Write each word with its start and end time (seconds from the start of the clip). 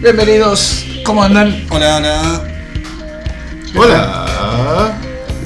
Bienvenidos, 0.00 0.86
¿cómo 1.04 1.22
andan? 1.22 1.66
Hola, 1.70 1.96
hola. 1.96 2.44
Hola. 3.76 4.98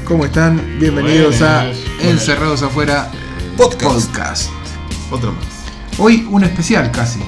¿Cómo 0.04 0.24
están? 0.24 0.78
Bienvenidos 0.78 1.42
a 1.42 1.64
Buenas. 1.64 1.78
Encerrados 2.02 2.62
Afuera 2.62 3.10
Podcast. 3.56 4.06
Podcast. 4.06 4.50
Otro 5.10 5.32
más. 5.32 5.46
Hoy 5.98 6.26
un 6.30 6.44
especial 6.44 6.92
casi. 6.92 7.18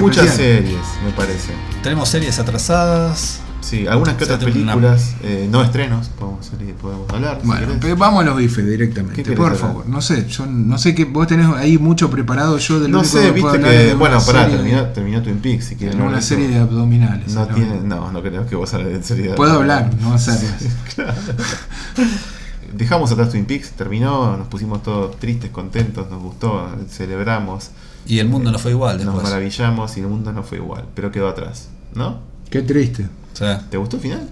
muchas 0.00 0.26
especial. 0.26 0.64
series, 0.64 0.86
me 1.04 1.12
parece. 1.12 1.52
Tenemos 1.82 2.08
series 2.10 2.38
atrasadas. 2.38 3.43
Sí, 3.74 3.86
algunas 3.86 4.14
que 4.16 4.24
otras 4.24 4.42
una- 4.42 4.52
películas, 4.52 5.14
eh, 5.22 5.48
no 5.50 5.62
estrenos, 5.62 6.08
podemos, 6.10 6.46
salir- 6.46 6.74
podemos 6.74 7.08
hablar. 7.10 7.40
Bueno, 7.44 7.66
pero 7.80 7.96
vamos 7.96 8.22
a 8.22 8.26
los 8.26 8.36
bifes 8.36 8.66
directamente, 8.66 9.16
¿Qué 9.16 9.22
querés 9.22 9.36
por 9.38 9.46
hablar? 9.52 9.60
favor. 9.60 9.86
No 9.88 10.00
sé, 10.00 10.26
yo 10.28 10.46
no 10.46 10.78
sé 10.78 10.94
que 10.94 11.04
vos 11.06 11.26
tenés 11.26 11.46
ahí 11.56 11.78
mucho 11.78 12.10
preparado. 12.10 12.56
Yo 12.58 12.80
del 12.80 12.90
no 12.90 13.00
único 13.00 13.12
sé, 13.18 13.22
que 13.24 13.30
viste 13.32 13.60
que. 13.60 13.94
Bueno, 13.94 14.18
pará, 14.24 14.48
terminó, 14.48 14.82
terminó 14.88 15.22
Twin 15.22 15.38
Peaks, 15.38 15.64
si 15.66 15.76
quieren. 15.76 15.98
en 16.00 16.06
una 16.06 16.20
serie 16.20 16.48
de 16.48 16.58
abdominales. 16.58 17.34
No 17.34 17.46
tiene. 17.48 17.80
No, 17.80 18.10
no 18.12 18.22
creo 18.22 18.46
que 18.46 18.54
vos 18.56 18.72
hables 18.74 18.92
de 18.98 19.02
serie 19.02 19.28
de 19.30 19.34
Puedo 19.34 19.54
hablar, 19.54 19.90
no 20.00 20.12
hacerlas. 20.14 20.64
Dejamos 22.72 23.12
atrás 23.12 23.30
Twin 23.30 23.44
Peaks, 23.44 23.70
terminó, 23.72 24.36
nos 24.36 24.48
pusimos 24.48 24.82
todos 24.82 25.16
tristes, 25.18 25.50
contentos, 25.50 26.10
nos 26.10 26.20
gustó, 26.22 26.68
celebramos, 26.90 27.70
Y 28.06 28.18
el 28.18 28.28
mundo 28.28 28.50
no 28.50 28.58
fue 28.58 28.72
igual 28.72 28.96
nos 28.96 29.06
después. 29.06 29.24
maravillamos 29.24 29.96
y 29.96 30.00
el 30.00 30.08
mundo 30.08 30.32
no 30.32 30.42
fue 30.42 30.58
igual, 30.58 30.84
pero 30.94 31.12
quedó 31.12 31.28
atrás, 31.28 31.68
¿no? 31.94 32.18
Qué 32.50 32.62
triste. 32.62 33.06
O 33.34 33.36
sea, 33.36 33.68
¿Te 33.68 33.76
gustó 33.76 33.96
el 33.96 34.02
final? 34.02 34.30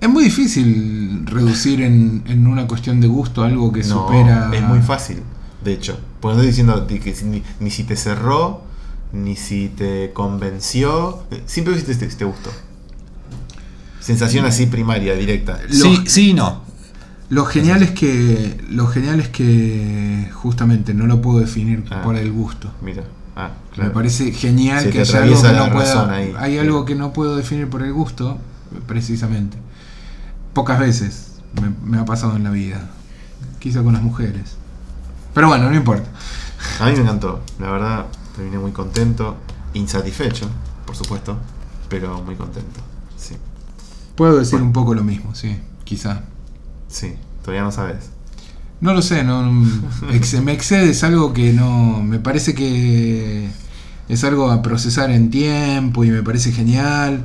Es 0.00 0.08
muy 0.08 0.24
difícil 0.24 1.22
reducir 1.26 1.80
en, 1.80 2.22
en 2.26 2.46
una 2.46 2.66
cuestión 2.66 3.00
de 3.00 3.08
gusto 3.08 3.42
algo 3.42 3.72
que 3.72 3.80
No, 3.84 4.06
supera. 4.06 4.50
es 4.52 4.62
muy 4.62 4.80
fácil, 4.80 5.22
de 5.64 5.72
hecho. 5.72 5.98
Porque 6.20 6.34
no 6.36 6.42
estoy 6.42 6.48
diciendo 6.48 6.86
que 6.86 7.14
ni, 7.24 7.42
ni 7.60 7.70
si 7.70 7.84
te 7.84 7.96
cerró, 7.96 8.62
ni 9.12 9.36
si 9.36 9.68
te 9.68 10.12
convenció. 10.12 11.22
Siempre 11.46 11.78
si 11.80 11.84
te, 11.86 12.10
si 12.10 12.16
te 12.16 12.24
gustó. 12.24 12.50
Sensación 14.00 14.44
así 14.44 14.66
primaria, 14.66 15.14
directa. 15.14 15.58
Lo- 15.68 15.74
sí, 15.74 15.98
sí 16.06 16.30
y 16.30 16.34
no. 16.34 16.62
Lo 17.28 17.44
genial 17.46 17.82
es 17.82 17.90
que. 17.90 18.60
Lo 18.70 18.86
genial 18.86 19.18
es 19.18 19.28
que 19.28 20.28
justamente 20.32 20.94
no 20.94 21.06
lo 21.06 21.20
puedo 21.22 21.40
definir 21.40 21.84
Ah. 21.90 22.02
por 22.02 22.16
el 22.16 22.30
gusto. 22.30 22.70
Mira. 22.82 23.02
Ah, 23.36 23.50
claro. 23.72 23.90
Me 23.90 23.94
parece 23.94 24.32
genial 24.32 24.82
Se 24.84 24.90
que 24.90 25.00
haya 25.00 25.22
algo 25.22 25.42
que 25.42 25.52
no 25.52 25.70
pueda. 25.72 26.14
ahí. 26.14 26.34
Hay 26.38 26.58
algo 26.58 26.84
que 26.86 26.94
no 26.94 27.12
puedo 27.12 27.36
definir 27.36 27.68
por 27.68 27.82
el 27.82 27.92
gusto, 27.92 28.38
precisamente. 28.86 29.58
Pocas 30.54 30.78
veces 30.78 31.34
me, 31.60 31.70
me 31.84 31.98
ha 32.00 32.04
pasado 32.06 32.34
en 32.36 32.44
la 32.44 32.50
vida. 32.50 32.88
Quizá 33.58 33.82
con 33.82 33.92
las 33.92 34.02
mujeres. 34.02 34.56
Pero 35.34 35.48
bueno, 35.48 35.68
no 35.68 35.76
importa. 35.76 36.08
A 36.80 36.86
mí 36.86 36.92
me 36.92 37.00
encantó. 37.02 37.42
La 37.58 37.70
verdad, 37.70 38.06
terminé 38.34 38.58
muy 38.58 38.72
contento. 38.72 39.36
Insatisfecho, 39.74 40.48
por 40.86 40.96
supuesto. 40.96 41.36
Pero 41.90 42.22
muy 42.22 42.36
contento. 42.36 42.80
Sí. 43.18 43.36
Puedo 44.14 44.38
decir 44.38 44.52
Bueno. 44.54 44.66
un 44.68 44.72
poco 44.72 44.94
lo 44.94 45.04
mismo, 45.04 45.34
sí, 45.34 45.60
quizá. 45.84 46.22
Sí. 46.88 47.16
Todavía 47.42 47.62
no 47.64 47.70
sabes. 47.72 48.10
No 48.80 48.92
lo 48.92 49.00
sé, 49.00 49.24
no, 49.24 49.50
me 49.50 50.52
excede, 50.52 50.90
es 50.90 51.02
algo 51.02 51.32
que 51.32 51.52
no. 51.52 52.02
Me 52.02 52.18
parece 52.18 52.54
que 52.54 53.48
es 54.08 54.24
algo 54.24 54.50
a 54.50 54.62
procesar 54.62 55.10
en 55.10 55.30
tiempo 55.30 56.04
y 56.04 56.10
me 56.10 56.22
parece 56.22 56.52
genial. 56.52 57.24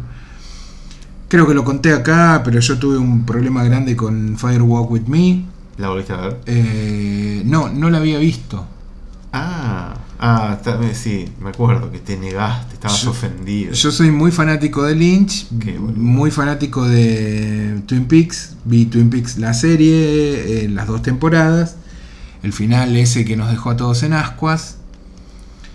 Creo 1.28 1.48
que 1.48 1.54
lo 1.54 1.64
conté 1.64 1.94
acá, 1.94 2.42
pero 2.44 2.60
yo 2.60 2.80
tuve 2.80 2.98
un 2.98 3.26
problema 3.26 3.64
grande 3.64 3.96
con 3.96 4.38
Firewalk 4.38 4.92
with 4.92 5.08
Me. 5.08 5.46
¿La 5.78 5.90
volviste 5.90 6.14
a 6.14 6.18
ver? 6.18 6.40
Eh, 6.46 7.42
no, 7.46 7.70
no 7.70 7.90
la 7.90 7.98
había 7.98 8.18
visto. 8.18 8.66
Ah. 9.34 9.94
Ah, 10.24 10.56
está- 10.58 10.80
sí, 10.94 11.26
me 11.42 11.50
acuerdo 11.50 11.92
que 11.92 11.98
te 11.98 12.16
negaste, 12.16 12.76
estabas 12.76 13.02
Yo- 13.02 13.10
ofendido. 13.10 13.74
Yo 13.74 13.92
soy 13.92 14.12
muy 14.12 14.32
fanático 14.32 14.84
de 14.84 14.96
Lynch, 14.96 15.48
muy 15.96 16.30
fanático 16.30 16.88
de 16.88 17.82
Twin 17.88 18.06
Peaks. 18.06 18.54
Vi 18.64 18.86
Twin 18.86 19.10
Peaks 19.10 19.40
la 19.40 19.56
serie, 19.56 20.66
eh, 20.66 20.70
las 20.70 20.86
dos 20.86 21.02
temporadas. 21.02 21.76
El 22.44 22.54
final 22.54 22.96
ese 22.96 23.26
que 23.26 23.36
nos 23.36 23.50
dejó 23.50 23.72
a 23.72 23.78
todos 23.78 24.04
en 24.04 24.14
ascuas. 24.14 24.78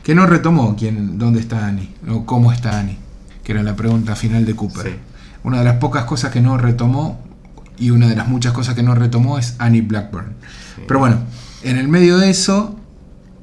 Que 0.04 0.14
no 0.14 0.26
retomó 0.26 0.76
quién, 0.76 1.18
dónde 1.18 1.40
está 1.40 1.66
Annie, 1.66 1.92
o 2.08 2.24
cómo 2.24 2.52
está 2.52 2.78
Annie. 2.78 2.98
Que 3.42 3.50
era 3.50 3.64
la 3.64 3.74
pregunta 3.74 4.14
final 4.14 4.44
de 4.46 4.54
Cooper. 4.54 4.86
Sí. 4.86 4.94
Una 5.42 5.58
de 5.58 5.64
las 5.64 5.76
pocas 5.78 6.04
cosas 6.04 6.30
que 6.30 6.40
no 6.40 6.56
retomó, 6.56 7.20
y 7.78 7.90
una 7.90 8.06
de 8.08 8.14
las 8.14 8.28
muchas 8.28 8.52
cosas 8.52 8.76
que 8.76 8.84
no 8.84 8.94
retomó 8.94 9.38
es 9.38 9.56
Annie 9.58 9.80
Blackburn. 9.82 10.34
Sí. 10.76 10.82
Pero 10.86 11.00
bueno, 11.00 11.18
en 11.64 11.78
el 11.78 11.88
medio 11.88 12.18
de 12.18 12.30
eso 12.30 12.78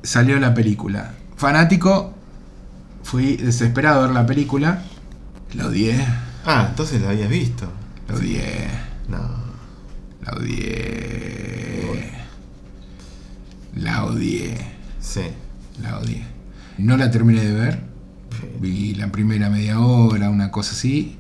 salió 0.04 0.40
la 0.40 0.54
película. 0.54 1.14
Fanático, 1.36 2.14
fui 3.04 3.38
desesperado 3.38 4.02
a 4.02 4.06
ver 4.08 4.14
la 4.16 4.26
película. 4.26 4.84
La 5.56 5.68
odié, 5.68 6.06
Ah, 6.46 6.68
entonces 6.70 7.02
la 7.02 7.10
habías 7.10 7.30
visto. 7.30 7.68
la 8.08 8.16
odié, 8.16 8.68
No. 9.08 9.18
la 10.26 10.34
odié. 10.34 12.12
La 13.76 14.06
odié, 14.06 14.56
Sí. 15.00 15.22
la 15.82 15.98
odié. 16.00 16.24
No 16.78 16.98
la 16.98 17.10
terminé 17.12 17.42
de 17.44 17.54
ver. 17.54 17.80
Vi 18.60 18.96
la 18.96 19.12
primera 19.12 19.50
media 19.50 19.80
hora, 19.80 20.30
una 20.30 20.52
cosa 20.52 20.72
así. 20.74 21.18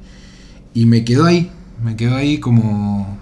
Y 0.73 0.85
me 0.85 1.03
quedó 1.05 1.25
ahí, 1.25 1.51
me 1.83 1.95
quedó 1.95 2.15
ahí 2.15 2.39
como... 2.39 3.17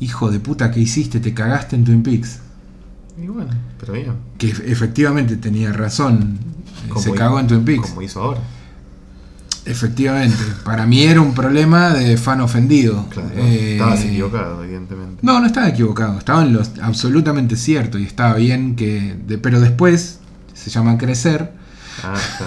Hijo 0.00 0.30
de 0.32 0.40
puta, 0.40 0.72
¿qué 0.72 0.80
hiciste? 0.80 1.20
Te 1.20 1.32
cagaste 1.32 1.76
en 1.76 1.84
Twin 1.84 2.02
Peaks. 2.02 2.40
Y 3.20 3.26
bueno, 3.26 3.50
pero 3.78 3.92
bien. 3.92 4.12
Que 4.38 4.52
ef- 4.54 4.62
efectivamente 4.66 5.36
tenía 5.36 5.72
razón. 5.72 6.38
Como 6.88 7.00
Se 7.00 7.12
cagó 7.12 7.38
en 7.40 7.46
Twin 7.46 7.64
Peaks. 7.64 7.88
Como 7.90 8.02
hizo 8.02 8.20
ahora. 8.22 8.40
Efectivamente. 9.64 10.36
Para 10.64 10.86
mí 10.86 11.02
era 11.02 11.20
un 11.20 11.34
problema 11.34 11.90
de 11.90 12.16
fan 12.16 12.40
ofendido. 12.40 13.06
Claro. 13.10 13.30
Eh, 13.36 13.74
Estabas 13.74 14.00
equivocado, 14.04 14.64
evidentemente. 14.64 15.18
No, 15.22 15.38
no 15.38 15.46
estaba 15.46 15.68
equivocado. 15.68 16.18
Estaba 16.18 16.42
en 16.42 16.52
lo 16.54 16.62
absolutamente 16.82 17.56
cierto. 17.56 17.98
Y 17.98 18.04
estaba 18.04 18.34
bien 18.34 18.74
que. 18.74 19.16
de- 19.26 19.38
pero 19.38 19.60
después, 19.60 20.18
se 20.54 20.70
llama 20.70 20.98
crecer. 20.98 21.52
Ah, 22.02 22.14
está. 22.16 22.46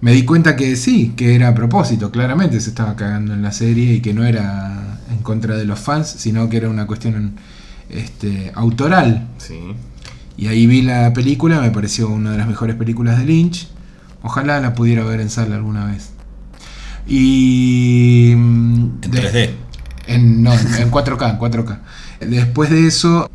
Me 0.00 0.12
di 0.12 0.24
cuenta 0.24 0.56
que 0.56 0.76
sí, 0.76 1.12
que 1.16 1.34
era 1.34 1.48
a 1.48 1.54
propósito. 1.54 2.10
Claramente 2.10 2.60
se 2.60 2.70
estaba 2.70 2.96
cagando 2.96 3.34
en 3.34 3.42
la 3.42 3.52
serie 3.52 3.94
y 3.94 4.00
que 4.00 4.14
no 4.14 4.24
era 4.24 4.98
en 5.10 5.18
contra 5.18 5.56
de 5.56 5.64
los 5.66 5.78
fans, 5.80 6.06
sino 6.18 6.48
que 6.48 6.56
era 6.58 6.68
una 6.70 6.86
cuestión 6.86 7.34
este, 7.90 8.52
autoral. 8.54 9.28
Sí. 9.38 9.58
Y 10.36 10.48
ahí 10.48 10.66
vi 10.66 10.82
la 10.82 11.12
película, 11.12 11.60
me 11.60 11.70
pareció 11.70 12.08
una 12.08 12.32
de 12.32 12.38
las 12.38 12.46
mejores 12.48 12.76
películas 12.76 13.18
de 13.18 13.24
Lynch. 13.24 13.68
Ojalá 14.22 14.60
la 14.60 14.74
pudiera 14.74 15.04
ver 15.04 15.20
en 15.20 15.30
sala 15.30 15.56
alguna 15.56 15.86
vez. 15.86 16.10
Y. 17.06 18.32
mm, 18.36 18.84
En 19.02 19.10
de- 19.10 19.22
3D. 19.22 19.50
En, 20.08 20.42
no, 20.42 20.52
en 20.52 20.90
4K, 20.90 21.30
en 21.30 21.38
4K. 21.38 21.78
Después 22.20 22.70
de 22.70 22.86
eso, 22.86 23.30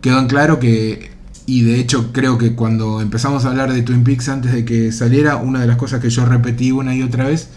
quedó 0.00 0.18
en 0.20 0.26
claro 0.26 0.58
que. 0.60 1.12
Y 1.46 1.62
de 1.62 1.78
hecho, 1.78 2.12
creo 2.12 2.38
que 2.38 2.54
cuando 2.54 3.00
empezamos 3.02 3.44
a 3.44 3.48
hablar 3.50 3.72
de 3.72 3.82
Twin 3.82 4.02
Peaks 4.04 4.28
antes 4.28 4.52
de 4.52 4.64
que 4.64 4.92
saliera, 4.92 5.36
una 5.36 5.60
de 5.60 5.66
las 5.66 5.76
cosas 5.76 6.00
que 6.00 6.08
yo 6.08 6.24
repetí 6.24 6.70
una 6.72 6.94
y 6.94 7.02
otra 7.02 7.24
vez 7.26 7.48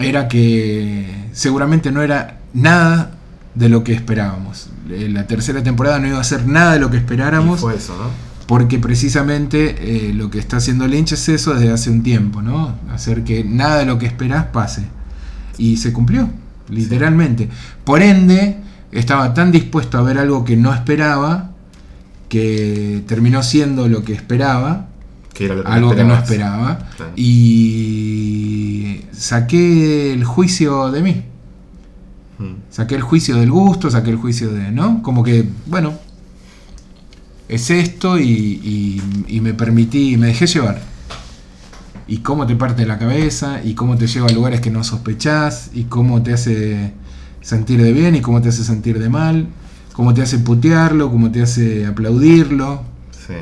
era 0.00 0.28
que 0.28 1.06
seguramente 1.32 1.90
no 1.90 2.00
era 2.02 2.38
nada 2.54 3.16
de 3.54 3.68
lo 3.68 3.84
que 3.84 3.92
esperábamos. 3.92 4.68
Eh, 4.90 5.08
La 5.12 5.26
tercera 5.26 5.62
temporada 5.62 5.98
no 5.98 6.08
iba 6.08 6.20
a 6.20 6.24
ser 6.24 6.46
nada 6.46 6.72
de 6.72 6.80
lo 6.80 6.90
que 6.90 6.96
Y 6.96 7.00
esperáramos. 7.00 7.60
fue 7.60 7.76
eso, 7.76 7.96
¿no? 7.96 8.10
Porque 8.46 8.78
precisamente 8.78 10.08
eh, 10.08 10.12
lo 10.14 10.30
que 10.30 10.38
está 10.38 10.56
haciendo 10.58 10.86
Lynch 10.86 11.12
es 11.12 11.28
eso 11.28 11.54
desde 11.54 11.72
hace 11.72 11.90
un 11.90 12.02
tiempo, 12.02 12.42
¿no? 12.42 12.74
Hacer 12.92 13.24
que 13.24 13.44
nada 13.44 13.78
de 13.78 13.86
lo 13.86 13.98
que 13.98 14.06
esperás 14.06 14.46
pase. 14.46 14.84
Y 15.58 15.76
se 15.76 15.92
cumplió, 15.92 16.28
literalmente. 16.68 17.48
Por 17.84 18.02
ende, 18.02 18.58
estaba 18.90 19.32
tan 19.32 19.52
dispuesto 19.52 19.96
a 19.98 20.02
ver 20.02 20.18
algo 20.18 20.44
que 20.44 20.56
no 20.56 20.72
esperaba, 20.74 21.50
que 22.28 23.02
terminó 23.06 23.42
siendo 23.42 23.88
lo 23.88 24.02
que 24.04 24.12
esperaba, 24.12 24.88
Que 25.34 25.44
era 25.46 25.54
lo 25.54 25.62
que 25.62 25.68
algo 25.70 25.94
que 25.94 26.04
no 26.04 26.14
esperaba, 26.14 26.78
Claro. 26.96 27.12
y 27.16 29.00
saqué 29.12 30.12
el 30.12 30.24
juicio 30.24 30.90
de 30.90 31.02
mí. 31.02 31.22
Mm. 32.42 32.54
Saqué 32.70 32.94
el 32.96 33.02
juicio 33.02 33.36
del 33.36 33.50
gusto, 33.50 33.90
saqué 33.90 34.10
el 34.10 34.16
juicio 34.16 34.50
de, 34.52 34.70
¿no? 34.72 35.02
Como 35.02 35.22
que, 35.22 35.48
bueno, 35.66 35.92
es 37.48 37.70
esto 37.70 38.18
y, 38.18 38.24
y- 38.28 39.02
y 39.28 39.40
me 39.40 39.54
permití, 39.54 40.16
me 40.16 40.28
dejé 40.28 40.46
llevar. 40.46 40.80
Y 42.08 42.18
cómo 42.18 42.46
te 42.46 42.56
parte 42.56 42.84
la 42.86 42.98
cabeza, 42.98 43.60
y 43.64 43.74
cómo 43.74 43.96
te 43.96 44.06
lleva 44.06 44.26
a 44.28 44.32
lugares 44.32 44.60
que 44.60 44.70
no 44.70 44.82
sospechás, 44.84 45.70
y 45.72 45.84
cómo 45.84 46.22
te 46.22 46.32
hace 46.32 46.92
sentir 47.40 47.82
de 47.82 47.92
bien 47.92 48.14
y 48.14 48.20
cómo 48.20 48.40
te 48.40 48.48
hace 48.50 48.64
sentir 48.64 48.98
de 48.98 49.08
mal, 49.08 49.48
cómo 49.92 50.12
te 50.14 50.22
hace 50.22 50.38
putearlo, 50.38 51.10
cómo 51.10 51.30
te 51.30 51.42
hace 51.42 51.86
aplaudirlo. 51.86 52.82
Sí. 53.26 53.34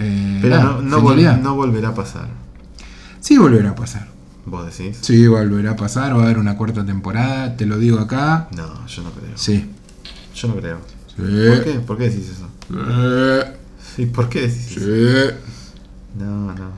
Eh, 0.00 0.38
Pero 0.42 0.62
no, 0.62 0.82
no, 0.82 1.00
vol- 1.00 1.42
no 1.42 1.54
volverá 1.56 1.90
a 1.90 1.94
pasar. 1.94 2.28
Sí 3.20 3.38
volverá 3.38 3.70
a 3.70 3.74
pasar. 3.74 4.08
¿Vos 4.46 4.66
decís? 4.66 4.98
Sí, 5.00 5.26
volverá 5.26 5.72
a 5.72 5.76
pasar, 5.76 6.14
va 6.16 6.20
a 6.20 6.24
haber 6.24 6.38
una 6.38 6.56
cuarta 6.56 6.84
temporada, 6.84 7.56
te 7.56 7.64
lo 7.66 7.78
digo 7.78 7.98
acá. 7.98 8.48
No, 8.54 8.86
yo 8.86 9.02
no 9.02 9.10
creo. 9.12 9.32
Sí. 9.36 9.70
Yo 10.34 10.48
no 10.48 10.56
creo. 10.56 10.78
Sí. 11.08 11.22
¿Por 11.22 11.64
qué? 11.64 11.70
¿Por 11.86 11.98
qué 11.98 12.10
decís 12.10 12.28
eso? 12.30 12.48
Sí. 12.68 13.52
Sí, 13.96 14.06
¿por 14.06 14.28
qué 14.28 14.42
decís 14.42 14.66
Sí. 14.68 14.80
eso? 14.80 15.34
No, 16.18 16.52
no. 16.54 16.70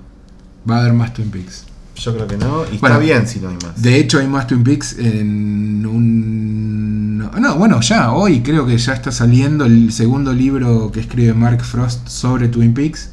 Va 0.69 0.77
a 0.77 0.81
haber 0.81 0.93
más 0.93 1.13
Twin 1.15 1.31
Peaks. 1.31 1.65
Yo 1.97 2.15
creo 2.15 2.27
que 2.27 2.37
no. 2.37 2.65
Y 2.71 2.77
Bueno, 2.79 2.97
está 2.97 2.99
bien 2.99 3.27
si 3.27 3.41
no 3.41 3.49
hay 3.49 3.57
más. 3.65 3.81
De 3.81 3.97
hecho, 3.99 4.19
hay 4.19 4.27
más 4.29 4.47
Twin 4.47 4.63
Peaks 4.63 4.99
en 4.99 5.87
un. 5.87 7.19
No, 7.19 7.57
bueno, 7.57 7.81
ya, 7.81 8.13
hoy 8.13 8.43
creo 8.43 8.67
que 8.67 8.77
ya 8.77 8.93
está 8.93 9.11
saliendo 9.11 9.65
el 9.65 9.93
segundo 9.93 10.33
libro 10.33 10.91
que 10.93 11.01
escribe 11.01 11.33
Mark 11.35 11.63
Frost 11.63 12.07
sobre 12.09 12.49
Twin 12.49 12.75
Peaks. 12.75 13.11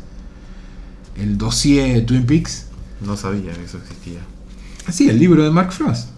El 1.18 1.38
dossier 1.38 1.94
de 1.96 2.02
Twin 2.02 2.26
Peaks. 2.26 2.66
No 3.06 3.16
sabía 3.16 3.54
que 3.54 3.64
eso 3.64 3.78
existía. 3.78 4.20
Ah, 4.88 4.92
Sí, 4.92 5.10
el 5.10 5.20
libro 5.20 5.44
de 5.44 5.52
Mark 5.52 5.72
Frost. 5.72 6.10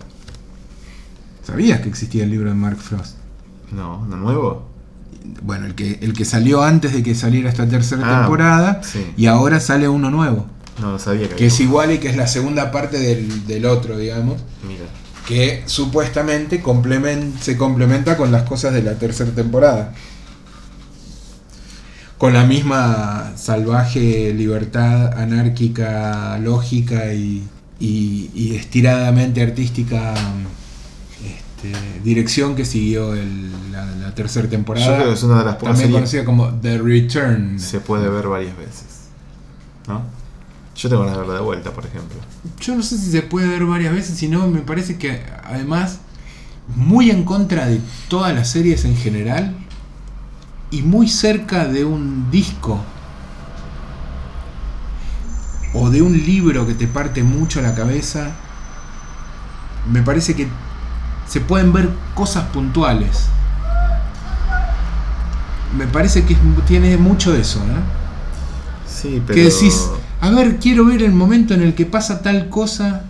¿Sabías 1.46 1.82
que 1.82 1.90
existía 1.90 2.24
el 2.24 2.32
libro 2.32 2.50
de 2.50 2.56
Mark 2.56 2.78
Frost? 2.78 3.18
No, 3.72 4.06
¿no 4.08 4.18
nuevo? 4.18 4.68
Bueno, 5.44 5.66
el 5.66 5.76
que, 5.76 6.00
el 6.02 6.14
que 6.14 6.26
salió 6.26 6.64
antes 6.64 6.94
de 6.94 7.04
que 7.04 7.16
saliera 7.16 7.50
esta 7.50 7.68
tercera 7.68 8.02
Ah, 8.06 8.20
temporada. 8.22 8.82
sí. 8.84 9.06
Y 9.18 9.26
ahora 9.28 9.60
sale 9.60 9.88
uno 9.88 10.10
nuevo. 10.10 10.46
No, 10.82 10.92
no 10.94 11.00
sabía 11.00 11.30
que 11.30 11.36
Que 11.36 11.46
es 11.48 11.60
igual 11.60 11.92
y 11.92 12.00
que 12.00 12.10
es 12.10 12.18
la 12.18 12.28
segunda 12.28 12.72
parte 12.72 13.00
del, 13.00 13.46
del 13.48 13.66
otro, 13.66 13.98
digamos. 13.98 14.42
Mira. 14.68 14.86
que 15.28 15.64
supuestamente 15.66 16.62
complemen- 16.62 17.34
se 17.42 17.58
complementa 17.58 18.16
con 18.16 18.32
las 18.32 18.44
cosas 18.44 18.76
de 18.76 18.84
la 18.84 18.94
tercera 19.00 19.32
temporada. 19.32 19.92
Con 22.20 22.34
la 22.34 22.46
misma 22.46 23.34
salvaje 23.36 24.32
libertad 24.36 25.18
anárquica, 25.20 26.38
lógica 26.38 27.12
y, 27.14 27.44
y- 27.80 28.30
y 28.34 28.56
estiradamente 28.56 29.42
artística 29.42 30.14
este, 31.24 31.72
dirección 32.04 32.56
que 32.56 32.66
siguió 32.66 33.14
el- 33.14 33.72
la, 33.72 33.86
la 33.86 34.16
tercera 34.16 34.48
temporada. 34.50 34.86
Yo 34.86 34.96
creo 34.96 35.08
que 35.08 35.14
es 35.14 35.24
una 35.24 35.40
de 35.40 35.46
las 35.46 35.56
pocas 35.56 35.74
también 35.76 35.92
conocida 35.92 36.26
como 36.26 36.50
The 36.54 36.78
Return. 36.78 37.60
se 37.60 37.80
puede 37.80 38.10
ver 38.10 38.28
varias 38.28 38.56
veces. 38.58 38.86
¿No? 39.88 40.02
Yo 40.76 40.90
tengo 40.90 41.04
ganas 41.04 41.16
de 41.16 41.22
verla 41.22 41.36
de 41.36 41.42
vuelta, 41.42 41.72
por 41.72 41.86
ejemplo. 41.86 42.18
Yo 42.60 42.76
no 42.76 42.84
sé 42.84 42.98
si 42.98 43.10
se 43.12 43.22
puede 43.22 43.48
ver 43.48 43.66
varias 43.66 43.94
veces, 43.94 44.18
sino 44.18 44.48
me 44.48 44.60
parece 44.62 44.98
que 44.98 45.22
además 45.44 46.00
muy 46.76 47.12
en 47.12 47.24
contra 47.24 47.68
de 47.68 47.80
todas 48.10 48.34
las 48.34 48.50
series 48.50 48.84
en 48.86 48.98
general 48.98 49.56
y 50.72 50.82
muy 50.82 51.08
cerca 51.08 51.66
de 51.68 51.86
un 51.86 52.30
disco 52.32 52.82
o 55.76 55.90
de 55.90 56.02
un 56.02 56.14
libro 56.14 56.66
que 56.66 56.74
te 56.74 56.88
parte 56.88 57.24
mucho 57.24 57.62
la 57.62 57.76
cabeza, 57.76 58.32
me 59.92 60.02
parece 60.02 60.34
que 60.36 60.48
se 61.28 61.42
pueden 61.42 61.74
ver 61.74 61.90
cosas 62.14 62.46
puntuales. 62.46 63.26
Me 65.78 65.86
parece 65.88 66.24
que 66.24 66.38
tiene 66.66 66.96
mucho 66.98 67.34
de 67.34 67.42
eso, 67.42 67.60
¿no? 67.66 67.76
Sí, 68.88 69.22
pero. 69.26 69.36
que 69.36 69.44
decís, 69.44 69.90
a 70.22 70.30
ver, 70.30 70.58
quiero 70.58 70.86
ver 70.86 71.04
el 71.04 71.12
momento 71.12 71.54
en 71.54 71.62
el 71.62 71.76
que 71.76 71.86
pasa 71.86 72.22
tal 72.22 72.50
cosa. 72.50 73.04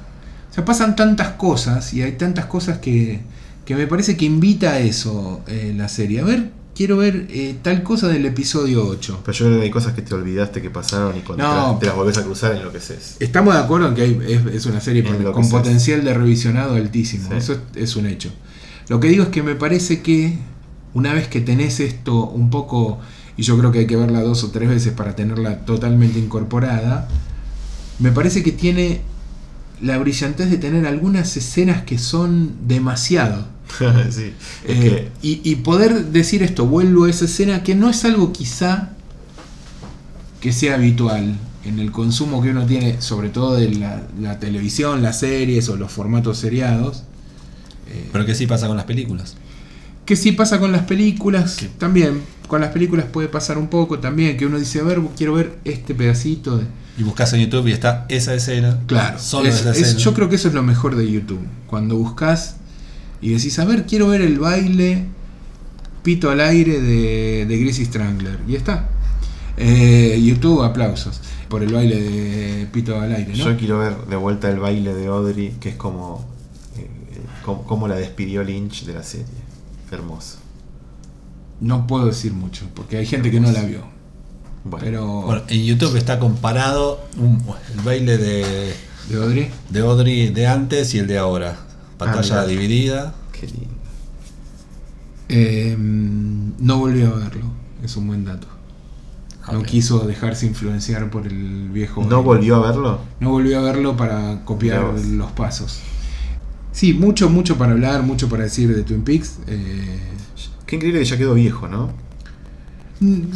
O 0.50 0.54
sea, 0.56 0.66
pasan 0.66 0.96
tantas 0.96 1.34
cosas 1.34 1.94
y 1.94 2.02
hay 2.02 2.14
tantas 2.14 2.46
cosas 2.46 2.80
que, 2.80 3.22
que 3.66 3.76
me 3.76 3.88
parece 3.88 4.18
que 4.18 4.26
invita 4.26 4.72
a 4.72 4.80
eso 4.80 5.42
eh, 5.48 5.74
la 5.76 5.90
serie. 5.90 6.22
A 6.22 6.24
ver, 6.24 6.50
quiero 6.76 6.98
ver 6.98 7.28
eh, 7.30 7.56
tal 7.62 7.82
cosa 7.84 8.08
del 8.10 8.26
episodio 8.26 8.86
8. 8.86 9.22
Pero 9.26 9.38
yo 9.38 9.46
creo 9.46 9.58
que 9.60 9.64
hay 9.66 9.72
cosas 9.72 9.94
que 9.94 10.02
te 10.02 10.14
olvidaste 10.14 10.62
que 10.62 10.70
pasaron 10.70 11.18
y 11.18 11.22
cuando 11.22 11.44
No. 11.46 11.78
te, 11.80 11.86
las, 11.88 11.96
volvés 11.96 12.18
a 12.18 12.24
cruzar 12.24 12.54
en 12.56 12.64
lo 12.64 12.72
que 12.72 12.80
es. 12.80 13.16
Estamos 13.20 13.54
de 13.54 13.60
acuerdo 13.62 13.88
en 13.88 13.96
que 13.96 14.02
hay- 14.02 14.20
es, 14.28 14.46
es 14.54 14.66
una 14.66 14.82
serie 14.82 15.04
con 15.04 15.50
potencial 15.50 16.04
de 16.04 16.14
revisionado 16.14 16.76
altísimo. 16.76 17.30
Sí. 17.30 17.36
Eso 17.38 17.54
es, 17.54 17.60
es 17.76 17.96
un 17.96 18.06
hecho. 18.08 18.30
Lo 18.90 19.00
que 19.00 19.08
digo 19.08 19.24
es 19.24 19.30
que 19.30 19.42
me 19.42 19.56
parece 19.56 20.02
que 20.02 20.38
una 20.94 21.14
vez 21.14 21.28
que 21.28 21.42
tenés 21.42 21.80
esto 21.80 22.26
un 22.28 22.50
poco, 22.50 23.00
y 23.38 23.44
yo 23.44 23.58
creo 23.58 23.72
que 23.72 23.80
hay 23.80 23.88
que 23.88 23.96
verla 23.96 24.22
dos 24.22 24.44
o 24.44 24.52
tres 24.52 24.70
veces 24.70 24.94
para 24.94 25.16
tenerla 25.16 25.66
totalmente 25.66 26.20
incorporada, 26.20 27.08
me 28.00 28.12
parece 28.12 28.44
que 28.44 28.52
tiene 28.52 29.02
la 29.82 29.98
brillantez 29.98 30.50
de 30.50 30.58
tener 30.58 30.86
algunas 30.88 31.36
escenas 31.38 31.84
que 31.84 31.98
son 31.98 32.56
demasiado. 32.68 33.46
sí. 34.12 34.34
Es 34.68 34.84
Eh, 34.86 35.10
y, 35.22 35.42
y 35.44 35.56
poder 35.58 36.06
decir 36.08 36.44
esto, 36.44 36.66
vuelvo 36.66 37.06
a 37.06 37.10
esa 37.10 37.26
escena, 37.26 37.64
que 37.64 37.76
no 37.76 37.90
es 37.90 38.04
algo 38.06 38.32
quizá 38.34 38.90
que 40.42 40.52
sea 40.54 40.76
habitual 40.76 41.36
en 41.64 41.80
el 41.80 41.92
consumo 41.92 42.42
que 42.44 42.50
uno 42.52 42.66
tiene, 42.66 43.02
sobre 43.02 43.30
todo 43.30 43.56
de 43.56 43.70
la, 43.76 44.04
la 44.22 44.40
televisión, 44.40 45.02
las 45.02 45.20
series 45.20 45.68
o 45.70 45.76
los 45.76 45.92
formatos 45.92 46.38
seriados. 46.38 47.04
Eh, 47.90 48.10
Pero 48.12 48.26
que 48.26 48.36
sí 48.36 48.46
pasa 48.46 48.68
con 48.68 48.78
las 48.78 48.86
películas. 48.86 49.36
que 50.06 50.16
sí 50.16 50.32
pasa 50.34 50.60
con 50.60 50.72
las 50.72 50.84
películas, 50.84 51.58
también. 51.80 52.22
Con 52.48 52.62
las 52.62 52.70
películas 52.70 53.06
puede 53.12 53.28
pasar 53.28 53.58
un 53.58 53.68
poco 53.70 53.98
también, 53.98 54.38
que 54.38 54.46
uno 54.46 54.60
dice, 54.60 54.80
a 54.80 54.84
ver, 54.84 55.02
quiero 55.18 55.34
ver 55.34 55.58
este 55.66 55.96
pedacito 55.96 56.58
de... 56.58 56.66
Y 57.00 57.02
buscas 57.02 57.34
en 57.34 57.42
YouTube 57.42 57.68
y 57.68 57.72
está 57.72 58.06
esa 58.08 58.36
escena. 58.36 58.78
Claro, 58.86 59.18
Solo 59.20 59.50
es- 59.50 59.62
esa 59.62 59.72
es- 59.72 59.80
escena. 59.80 60.00
yo 60.00 60.14
creo 60.14 60.30
que 60.30 60.36
eso 60.36 60.48
es 60.50 60.54
lo 60.54 60.62
mejor 60.62 60.96
de 60.96 61.12
YouTube. 61.12 61.40
Cuando 61.66 61.96
buscas 61.98 62.58
y 63.22 63.30
decís, 63.34 63.58
a 63.60 63.66
ver, 63.66 63.86
quiero 63.86 64.08
ver 64.10 64.22
el 64.22 64.40
baile 64.40 65.06
pito 66.04 66.30
al 66.30 66.40
aire 66.42 66.80
de, 66.80 67.46
de 67.48 67.58
Greasy 67.58 67.86
Strangler. 67.86 68.40
Y 68.48 68.56
está. 68.56 68.90
Eh, 69.58 70.22
YouTube, 70.24 70.64
aplausos 70.64 71.22
por 71.50 71.64
el 71.64 71.72
baile 71.74 72.00
de 72.02 72.66
pito 72.68 73.00
al 73.00 73.14
aire, 73.14 73.32
¿no? 73.32 73.36
Yo 73.52 73.58
quiero 73.58 73.80
ver 73.80 73.96
de 74.08 74.16
vuelta 74.16 74.50
el 74.50 74.60
baile 74.60 74.94
de 74.94 75.08
Audrey, 75.08 75.56
que 75.60 75.70
es 75.70 75.76
como. 75.76 76.26
eh, 76.78 76.88
como, 77.44 77.64
como 77.64 77.88
la 77.88 77.96
despidió 77.96 78.44
Lynch 78.44 78.86
de 78.86 78.94
la 78.94 79.04
serie. 79.04 79.26
Hermoso. 79.92 80.38
No 81.62 81.88
puedo 81.88 82.08
decir 82.08 82.34
mucho, 82.34 82.66
porque 82.76 82.98
hay 82.98 83.06
gente 83.06 83.32
que 83.32 83.40
no 83.40 83.50
la 83.52 83.62
vio. 83.62 83.80
Bueno, 84.66 84.84
Pero... 84.84 85.22
Bueno, 85.22 85.42
en 85.48 85.64
YouTube 85.64 85.96
está 85.96 86.20
comparado 86.20 87.00
un- 87.18 87.42
el 87.74 87.82
baile 87.82 88.18
de, 88.18 88.74
¿De 89.10 89.16
Audrey? 89.16 89.50
de 89.70 89.80
Audrey 89.80 90.28
de 90.30 90.48
antes 90.48 90.94
y 90.96 91.00
el 91.00 91.08
de 91.08 91.18
ahora. 91.20 91.56
Pantalla 91.98 92.42
Ah, 92.42 92.46
dividida. 92.46 93.16
qué 93.32 93.48
lindo. 93.48 93.70
Eh, 95.30 95.76
no 95.78 96.78
volvió 96.80 97.14
a 97.16 97.20
verlo, 97.20 97.46
es 97.84 97.96
un 97.98 98.08
buen 98.08 98.26
dato. 98.26 98.48
No 99.52 99.60
Ok. 99.60 99.66
quiso 99.66 100.00
dejarse 100.08 100.46
influenciar 100.48 101.10
por 101.10 101.28
el 101.28 101.70
viejo. 101.70 102.04
¿No 102.04 102.24
volvió 102.24 102.56
a 102.58 102.68
verlo? 102.68 103.00
No 103.20 103.30
volvió 103.30 103.60
a 103.60 103.62
verlo 103.64 103.96
para 103.96 104.44
copiar 104.44 104.84
los 105.08 105.32
pasos. 105.34 105.80
Sí, 106.72 106.94
mucho, 106.94 107.30
mucho 107.30 107.58
para 107.58 107.72
hablar, 107.74 108.04
mucho 108.04 108.28
para 108.28 108.44
decir 108.44 108.76
de 108.76 108.84
Twin 108.84 109.04
Peaks. 109.04 109.38
Eh, 109.48 110.00
Qué 110.66 110.78
increíble 110.78 111.00
que 111.02 111.06
ya 111.06 111.18
quedó 111.18 111.36
viejo, 111.36 111.68
¿no? 111.68 111.92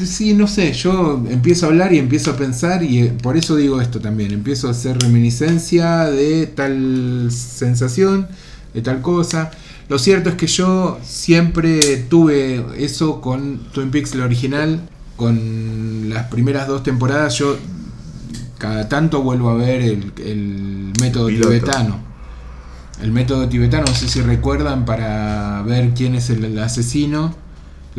Sí, 0.05 0.33
no 0.33 0.47
sé, 0.47 0.73
yo 0.73 1.23
empiezo 1.29 1.65
a 1.65 1.69
hablar 1.69 1.93
y 1.93 1.99
empiezo 1.99 2.31
a 2.31 2.37
pensar 2.37 2.83
y 2.83 2.99
eh, 2.99 3.13
por 3.21 3.37
eso 3.37 3.55
digo 3.55 3.81
esto 3.81 3.99
también. 3.99 4.31
Empiezo 4.31 4.67
a 4.67 4.71
hacer 4.71 4.97
reminiscencia 4.99 6.05
de 6.05 6.47
tal 6.47 7.29
sensación, 7.31 8.27
de 8.73 8.81
tal 8.81 9.01
cosa. 9.01 9.51
Lo 9.89 9.97
cierto 9.99 10.29
es 10.29 10.35
que 10.35 10.47
yo 10.47 10.99
siempre 11.03 11.97
tuve 11.97 12.63
eso 12.77 13.21
con 13.21 13.59
Twin 13.73 13.91
Peaks, 13.91 14.15
la 14.15 14.25
original, 14.25 14.81
con 15.15 16.09
las 16.09 16.27
primeras 16.27 16.67
dos 16.67 16.83
temporadas. 16.83 17.37
Yo 17.37 17.57
cada 18.57 18.87
tanto 18.87 19.23
vuelvo 19.23 19.49
a 19.49 19.55
ver 19.55 19.81
el, 19.81 20.13
el 20.23 20.93
método 21.01 21.27
Piloto. 21.27 21.49
tibetano. 21.49 21.99
El 23.01 23.11
método 23.11 23.47
tibetano, 23.47 23.85
no 23.87 23.95
sé 23.95 24.09
si 24.09 24.21
recuerdan 24.21 24.85
para 24.85 25.63
ver 25.63 25.93
quién 25.95 26.15
es 26.15 26.29
el, 26.29 26.43
el 26.45 26.59
asesino. 26.59 27.33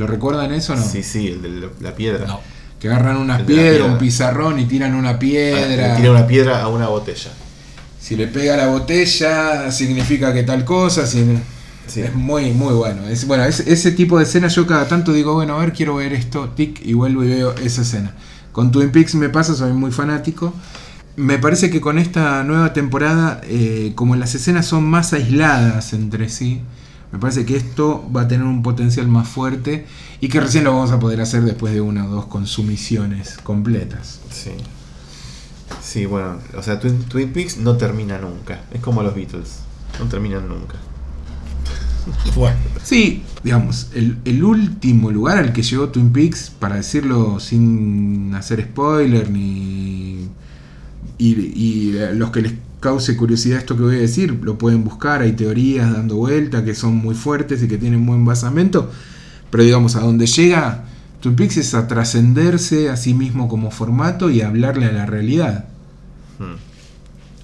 ¿Lo 0.01 0.07
recuerdan 0.07 0.53
eso 0.53 0.73
o 0.73 0.77
no? 0.77 0.83
Sí, 0.83 1.03
sí, 1.03 1.29
el 1.29 1.43
de 1.43 1.49
la- 1.61 1.69
la 1.81 1.95
piedra. 1.95 2.27
No. 2.27 2.41
Que 2.81 2.89
agarran 2.89 3.19
unas 3.19 3.43
piedras, 3.43 3.75
piedra. 3.77 3.85
un 3.93 3.99
pizarrón 3.99 4.59
y 4.59 4.65
tiran 4.65 4.95
una 4.95 5.11
Ah, 5.11 5.19
piedra. 5.19 5.89
le 5.93 5.97
tira 5.97 6.11
una 6.11 6.27
piedra 6.27 6.63
a 6.63 6.69
una 6.69 6.89
botella. 6.89 7.31
Si 8.01 8.17
le 8.17 8.27
pega 8.27 8.57
la 8.57 8.69
botella, 8.69 9.71
significa 9.71 10.33
que 10.33 10.43
tal 10.43 10.65
cosa. 10.65 11.07
si- 11.07 11.25
Sí. 11.87 12.01
Es 12.03 12.15
muy, 12.15 12.53
muy 12.53 12.73
bueno. 12.73 13.07
Es, 13.09 13.27
bueno, 13.27 13.45
es- 13.45 13.61
ese 13.61 13.91
tipo 13.91 14.17
de 14.17 14.25
escenas 14.25 14.55
yo 14.55 14.65
cada 14.67 14.87
tanto 14.87 15.13
digo, 15.13 15.35
bueno, 15.35 15.57
a 15.57 15.59
ver, 15.61 15.73
quiero 15.73 15.97
ver 15.97 16.13
esto, 16.13 16.49
tic, 16.51 16.81
y 16.87 16.93
vuelvo 16.95 17.25
y 17.25 17.29
veo 17.29 17.53
esa 17.57 17.83
escena. 17.83 18.15
Con 18.53 18.71
Twin 18.71 18.91
Peaks 18.93 19.17
me 19.17 19.29
pasa, 19.29 19.55
soy 19.55 19.73
muy 19.73 19.91
fanático. 19.91 20.55
Me 21.17 21.39
parece 21.39 21.69
que 21.69 21.81
con 21.81 21.99
esta 21.99 22.45
nueva 22.45 22.73
temporada, 22.73 23.41
eh, 23.45 23.93
como 23.97 24.15
las 24.17 24.35
escenas 24.37 24.67
son 24.67 24.85
más 24.85 25.13
aisladas 25.13 25.93
entre 25.93 26.29
sí, 26.29 26.61
me 27.13 27.19
parece 27.19 27.45
que 27.45 27.57
esto 27.57 28.09
va 28.15 28.23
a 28.23 28.29
tener 28.29 28.47
un 28.47 28.63
potencial 28.63 29.09
más 29.09 29.29
fuerte 29.29 29.87
y 30.21 30.29
que 30.29 30.41
recién 30.41 30.65
lo 30.65 30.75
vamos 30.75 30.93
a 30.93 31.01
poder 31.01 31.21
hacer 31.21 31.43
después 31.43 31.73
de 31.75 31.81
una 31.81 32.07
o 32.07 32.11
dos 32.11 32.27
consumiciones 32.27 33.39
completas. 33.43 34.21
Sí. 34.31 34.53
Sí, 35.83 36.07
bueno, 36.07 36.39
o 36.57 36.63
sea, 36.63 36.79
Twin, 36.79 37.03
Twin 37.05 37.33
Peaks 37.33 37.57
no 37.57 37.77
termina 37.77 38.19
nunca. 38.19 38.63
Es 38.73 38.81
como 38.81 39.03
los 39.03 39.15
Beatles. 39.15 39.61
No 39.99 40.07
terminan 40.07 40.49
nunca. 40.49 40.77
Bueno, 42.35 42.57
Sí, 42.83 43.23
digamos, 43.45 43.89
el, 43.95 44.19
el 44.25 44.43
último 44.43 45.11
lugar 45.11 45.37
al 45.39 45.53
que 45.53 45.63
llegó 45.63 45.91
Twin 45.91 46.13
Peaks, 46.13 46.51
para 46.51 46.77
decirlo 46.77 47.39
sin 47.41 48.35
hacer 48.35 48.63
spoiler 48.63 49.31
ni. 49.31 50.29
Y, 51.19 51.29
y 51.29 51.93
los 52.15 52.31
que 52.31 52.41
les 52.43 52.55
cause 52.81 53.17
curiosidad 53.17 53.59
esto 53.59 53.77
que 53.77 53.83
voy 53.83 53.97
a 53.97 54.01
decir, 54.01 54.39
lo 54.43 54.59
pueden 54.59 54.85
buscar, 54.85 55.23
hay 55.23 55.33
teorías 55.33 55.93
dando 55.93 56.17
vuelta 56.17 56.65
que 56.65 56.75
son 56.75 56.97
muy 56.97 57.15
fuertes 57.15 57.63
y 57.63 57.69
que 57.69 57.79
tienen 57.79 58.07
buen 58.07 58.25
basamento, 58.25 58.91
pero 59.51 59.63
digamos, 59.65 59.97
a 59.97 60.01
donde 60.01 60.27
llega 60.27 60.85
Twin 61.21 61.37
Peaks 61.37 61.59
es 61.59 61.75
a 61.75 61.87
trascenderse 61.87 62.89
a 62.89 62.97
sí 62.97 63.13
mismo 63.15 63.49
como 63.49 63.71
formato 63.71 64.31
y 64.31 64.41
a 64.41 64.49
hablarle 64.49 64.87
a 64.87 64.93
la 64.93 65.07
realidad, 65.07 65.67
Hmm. 66.39 66.55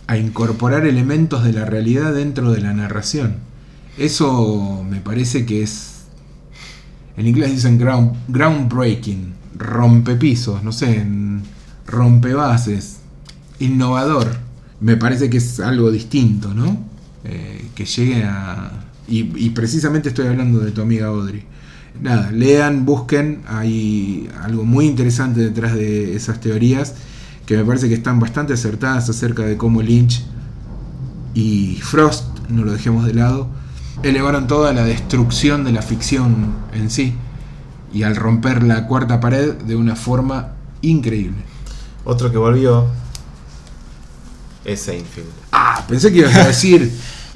a 0.06 0.16
incorporar 0.16 0.86
elementos 0.86 1.44
de 1.44 1.52
la 1.52 1.66
realidad 1.66 2.14
dentro 2.14 2.50
de 2.52 2.62
la 2.62 2.72
narración. 2.72 3.36
Eso 3.98 4.82
me 4.88 5.00
parece 5.00 5.44
que 5.44 5.62
es, 5.62 6.04
en 7.18 7.26
inglés 7.26 7.52
dicen 7.52 7.76
ground, 7.76 8.16
groundbreaking, 8.28 9.34
rompepisos, 9.58 10.62
no 10.62 10.72
sé, 10.72 11.04
rompebases, 11.86 13.00
innovador. 13.58 14.45
Me 14.80 14.96
parece 14.96 15.30
que 15.30 15.38
es 15.38 15.60
algo 15.60 15.90
distinto, 15.90 16.52
¿no? 16.54 16.78
Eh, 17.24 17.68
que 17.74 17.84
llegue 17.84 18.24
a... 18.24 18.70
Y, 19.08 19.46
y 19.46 19.50
precisamente 19.50 20.08
estoy 20.08 20.26
hablando 20.26 20.58
de 20.60 20.72
tu 20.72 20.82
amiga 20.82 21.06
Audrey. 21.06 21.44
Nada, 22.00 22.30
lean, 22.30 22.84
busquen, 22.84 23.42
hay 23.46 24.28
algo 24.42 24.64
muy 24.64 24.86
interesante 24.86 25.40
detrás 25.40 25.74
de 25.74 26.14
esas 26.14 26.40
teorías 26.40 26.94
que 27.46 27.56
me 27.56 27.64
parece 27.64 27.88
que 27.88 27.94
están 27.94 28.18
bastante 28.18 28.52
acertadas 28.52 29.08
acerca 29.08 29.44
de 29.44 29.56
cómo 29.56 29.80
Lynch 29.80 30.24
y 31.32 31.76
Frost, 31.76 32.24
no 32.48 32.64
lo 32.64 32.72
dejemos 32.72 33.06
de 33.06 33.14
lado, 33.14 33.48
elevaron 34.02 34.46
toda 34.46 34.72
la 34.72 34.84
destrucción 34.84 35.64
de 35.64 35.72
la 35.72 35.80
ficción 35.80 36.54
en 36.74 36.90
sí 36.90 37.14
y 37.94 38.02
al 38.02 38.16
romper 38.16 38.62
la 38.62 38.86
cuarta 38.86 39.20
pared 39.20 39.54
de 39.54 39.76
una 39.76 39.94
forma 39.96 40.54
increíble. 40.82 41.38
Otro 42.04 42.30
que 42.32 42.38
volvió 42.38 42.86
es 44.66 44.80
Seinfeld. 44.80 45.26
Ah, 45.52 45.84
pensé 45.88 46.12
que 46.12 46.18
ibas 46.18 46.34
a 46.36 46.46
decir 46.48 46.90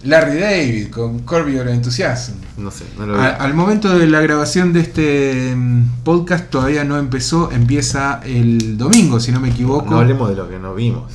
Larry 0.04 0.38
David 0.40 0.88
con 0.90 1.20
Curb 1.20 1.48
Your 1.48 1.68
Enthusiasm. 1.68 2.34
No 2.58 2.70
sé, 2.70 2.84
no 2.98 3.06
lo 3.06 3.14
vi. 3.14 3.20
A- 3.20 3.36
al 3.36 3.54
momento 3.54 3.96
de 3.98 4.06
la 4.06 4.20
grabación 4.20 4.72
de 4.72 4.80
este 4.80 5.54
mm, 5.56 6.02
podcast 6.04 6.50
todavía 6.50 6.84
no 6.84 6.98
empezó, 6.98 7.50
empieza 7.52 8.20
el 8.24 8.76
domingo, 8.76 9.20
si 9.20 9.30
no 9.32 9.40
me 9.40 9.50
equivoco. 9.50 9.90
No 9.90 10.00
hablemos 10.00 10.28
de 10.30 10.36
lo 10.36 10.48
que 10.48 10.58
no 10.58 10.74
vimos. 10.74 11.12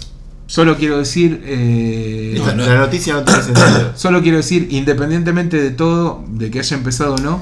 Solo 0.47 0.77
quiero 0.77 0.99
decir, 0.99 1.41
eh, 1.43 2.35
No, 2.37 2.53
no. 2.53 2.65
La 2.67 2.77
noticia 2.77 3.13
no 3.13 3.23
tiene 3.23 3.41
sentido. 3.41 3.91
solo 3.95 4.21
quiero 4.21 4.37
decir, 4.37 4.67
independientemente 4.71 5.59
de 5.59 5.71
todo, 5.71 6.23
de 6.29 6.51
que 6.51 6.59
haya 6.59 6.77
empezado 6.77 7.15
o 7.15 7.17
no, 7.17 7.39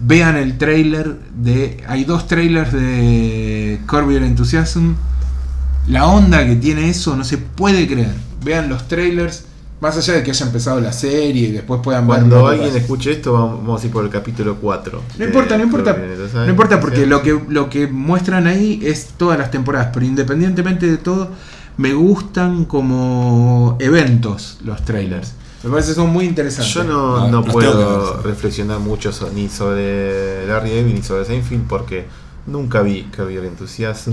vean 0.00 0.36
el 0.36 0.56
trailer 0.56 1.16
de, 1.36 1.84
hay 1.86 2.04
dos 2.04 2.26
trailers 2.26 2.72
de 2.72 3.78
Curb 3.86 4.10
Your 4.10 4.22
Enthusiasm. 4.22 4.94
La 5.88 6.06
onda 6.06 6.44
que 6.46 6.56
tiene 6.56 6.88
eso 6.90 7.16
no 7.16 7.24
se 7.24 7.38
puede 7.38 7.86
creer. 7.86 8.12
Vean 8.44 8.68
los 8.68 8.88
trailers, 8.88 9.44
más 9.80 9.96
allá 9.96 10.14
de 10.14 10.22
que 10.22 10.30
haya 10.32 10.46
empezado 10.46 10.80
la 10.80 10.92
serie 10.92 11.48
y 11.48 11.52
después 11.52 11.80
puedan 11.82 12.06
ver 12.08 12.18
Cuando 12.18 12.46
alguien 12.48 12.68
pasa. 12.68 12.78
escuche 12.80 13.12
esto, 13.12 13.32
vamos 13.32 13.82
a 13.82 13.86
ir 13.86 13.92
por 13.92 14.04
el 14.04 14.10
capítulo 14.10 14.56
4. 14.56 15.02
No 15.18 15.24
importa, 15.24 15.56
no 15.56 15.62
importa. 15.64 15.96
No 16.34 16.48
importa 16.48 16.80
porque 16.80 17.06
lo 17.06 17.22
que, 17.22 17.38
lo 17.48 17.68
que 17.70 17.86
muestran 17.86 18.46
ahí 18.46 18.80
es 18.84 19.10
todas 19.16 19.38
las 19.38 19.50
temporadas, 19.50 19.90
pero 19.92 20.04
independientemente 20.06 20.86
de 20.86 20.96
todo, 20.96 21.30
me 21.76 21.92
gustan 21.92 22.64
como 22.64 23.76
eventos 23.80 24.58
los 24.64 24.84
trailers. 24.84 25.34
Me 25.62 25.70
parece 25.70 25.90
que 25.90 25.94
son 25.96 26.10
muy 26.10 26.24
interesantes. 26.26 26.72
Yo 26.74 26.84
no, 26.84 27.18
No, 27.28 27.28
no 27.28 27.44
puedo 27.44 28.22
reflexionar 28.22 28.78
mucho 28.78 29.12
so- 29.12 29.30
ni 29.34 29.48
sobre 29.48 30.46
Larry 30.46 30.70
David 30.76 30.94
ni 30.94 31.02
sobre 31.02 31.24
Seinfeld 31.24 31.66
porque 31.66 32.06
nunca 32.46 32.82
vi 32.82 33.02
Curb 33.14 33.30
Your 33.30 33.44
Enthusiasm. 33.44 34.12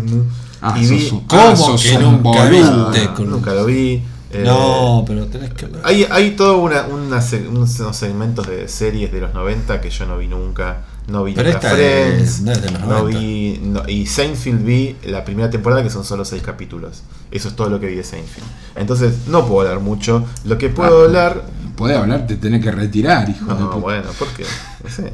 Ah, 0.61 0.75
y 0.79 0.85
sos 0.85 0.89
vi, 0.97 1.09
un- 1.11 1.19
¿Cómo 1.27 1.41
ah, 1.41 1.75
que 1.81 1.97
un 1.97 2.03
nunca 2.23 2.45
boludo. 2.45 2.89
viste? 2.91 3.09
no, 3.23 3.25
nunca 3.31 3.53
lo 3.53 3.65
vi. 3.65 4.01
eh, 4.31 4.43
No, 4.45 5.03
pero 5.05 5.25
tenés 5.27 5.53
que 5.53 5.65
ver. 5.67 5.81
Hay, 5.83 6.07
hay 6.09 6.31
todos 6.31 6.57
una, 6.61 6.85
unos 6.87 7.95
segmentos 7.95 8.47
de 8.47 8.67
series 8.67 9.11
de 9.11 9.21
los 9.21 9.33
90 9.33 9.79
que 9.81 9.89
yo 9.89 10.05
no 10.05 10.17
vi 10.17 10.27
nunca. 10.27 10.81
No 11.07 11.25
vi 11.25 11.33
Pero 11.33 11.51
nunca 11.51 11.69
Friends. 11.71 12.21
es- 12.23 12.41
no 12.41 12.51
es 12.53 12.61
de 12.61 12.71
los 12.71 12.79
no 12.81 12.87
90. 12.87 13.19
vi, 13.19 13.59
no- 13.61 13.89
y 13.89 14.05
Seinfeld 14.07 14.63
vi 14.63 14.95
la 15.05 15.25
primera 15.25 15.49
temporada 15.49 15.83
que 15.83 15.89
son 15.89 16.05
solo 16.05 16.23
6 16.23 16.41
capítulos. 16.41 17.03
Eso 17.29 17.49
es 17.49 17.55
todo 17.57 17.69
lo 17.69 17.79
que 17.79 17.87
vi 17.87 17.95
de 17.95 18.03
Seinfeld. 18.05 18.45
Entonces 18.77 19.13
no 19.27 19.45
puedo 19.45 19.67
hablar 19.67 19.83
mucho. 19.83 20.23
Lo 20.45 20.57
que 20.57 20.69
puedo 20.69 21.01
Ah, 21.01 21.05
hablar... 21.05 21.43
Puede 21.75 21.95
hablar, 21.97 22.25
te 22.27 22.35
tenés 22.37 22.63
que 22.63 22.71
retirar, 22.71 23.27
hijo 23.29 23.45
de 23.53 23.59
No, 23.59 23.79
bueno, 23.81 24.07
porque... 24.17 24.45
No 24.83 24.89
sé. 24.89 25.11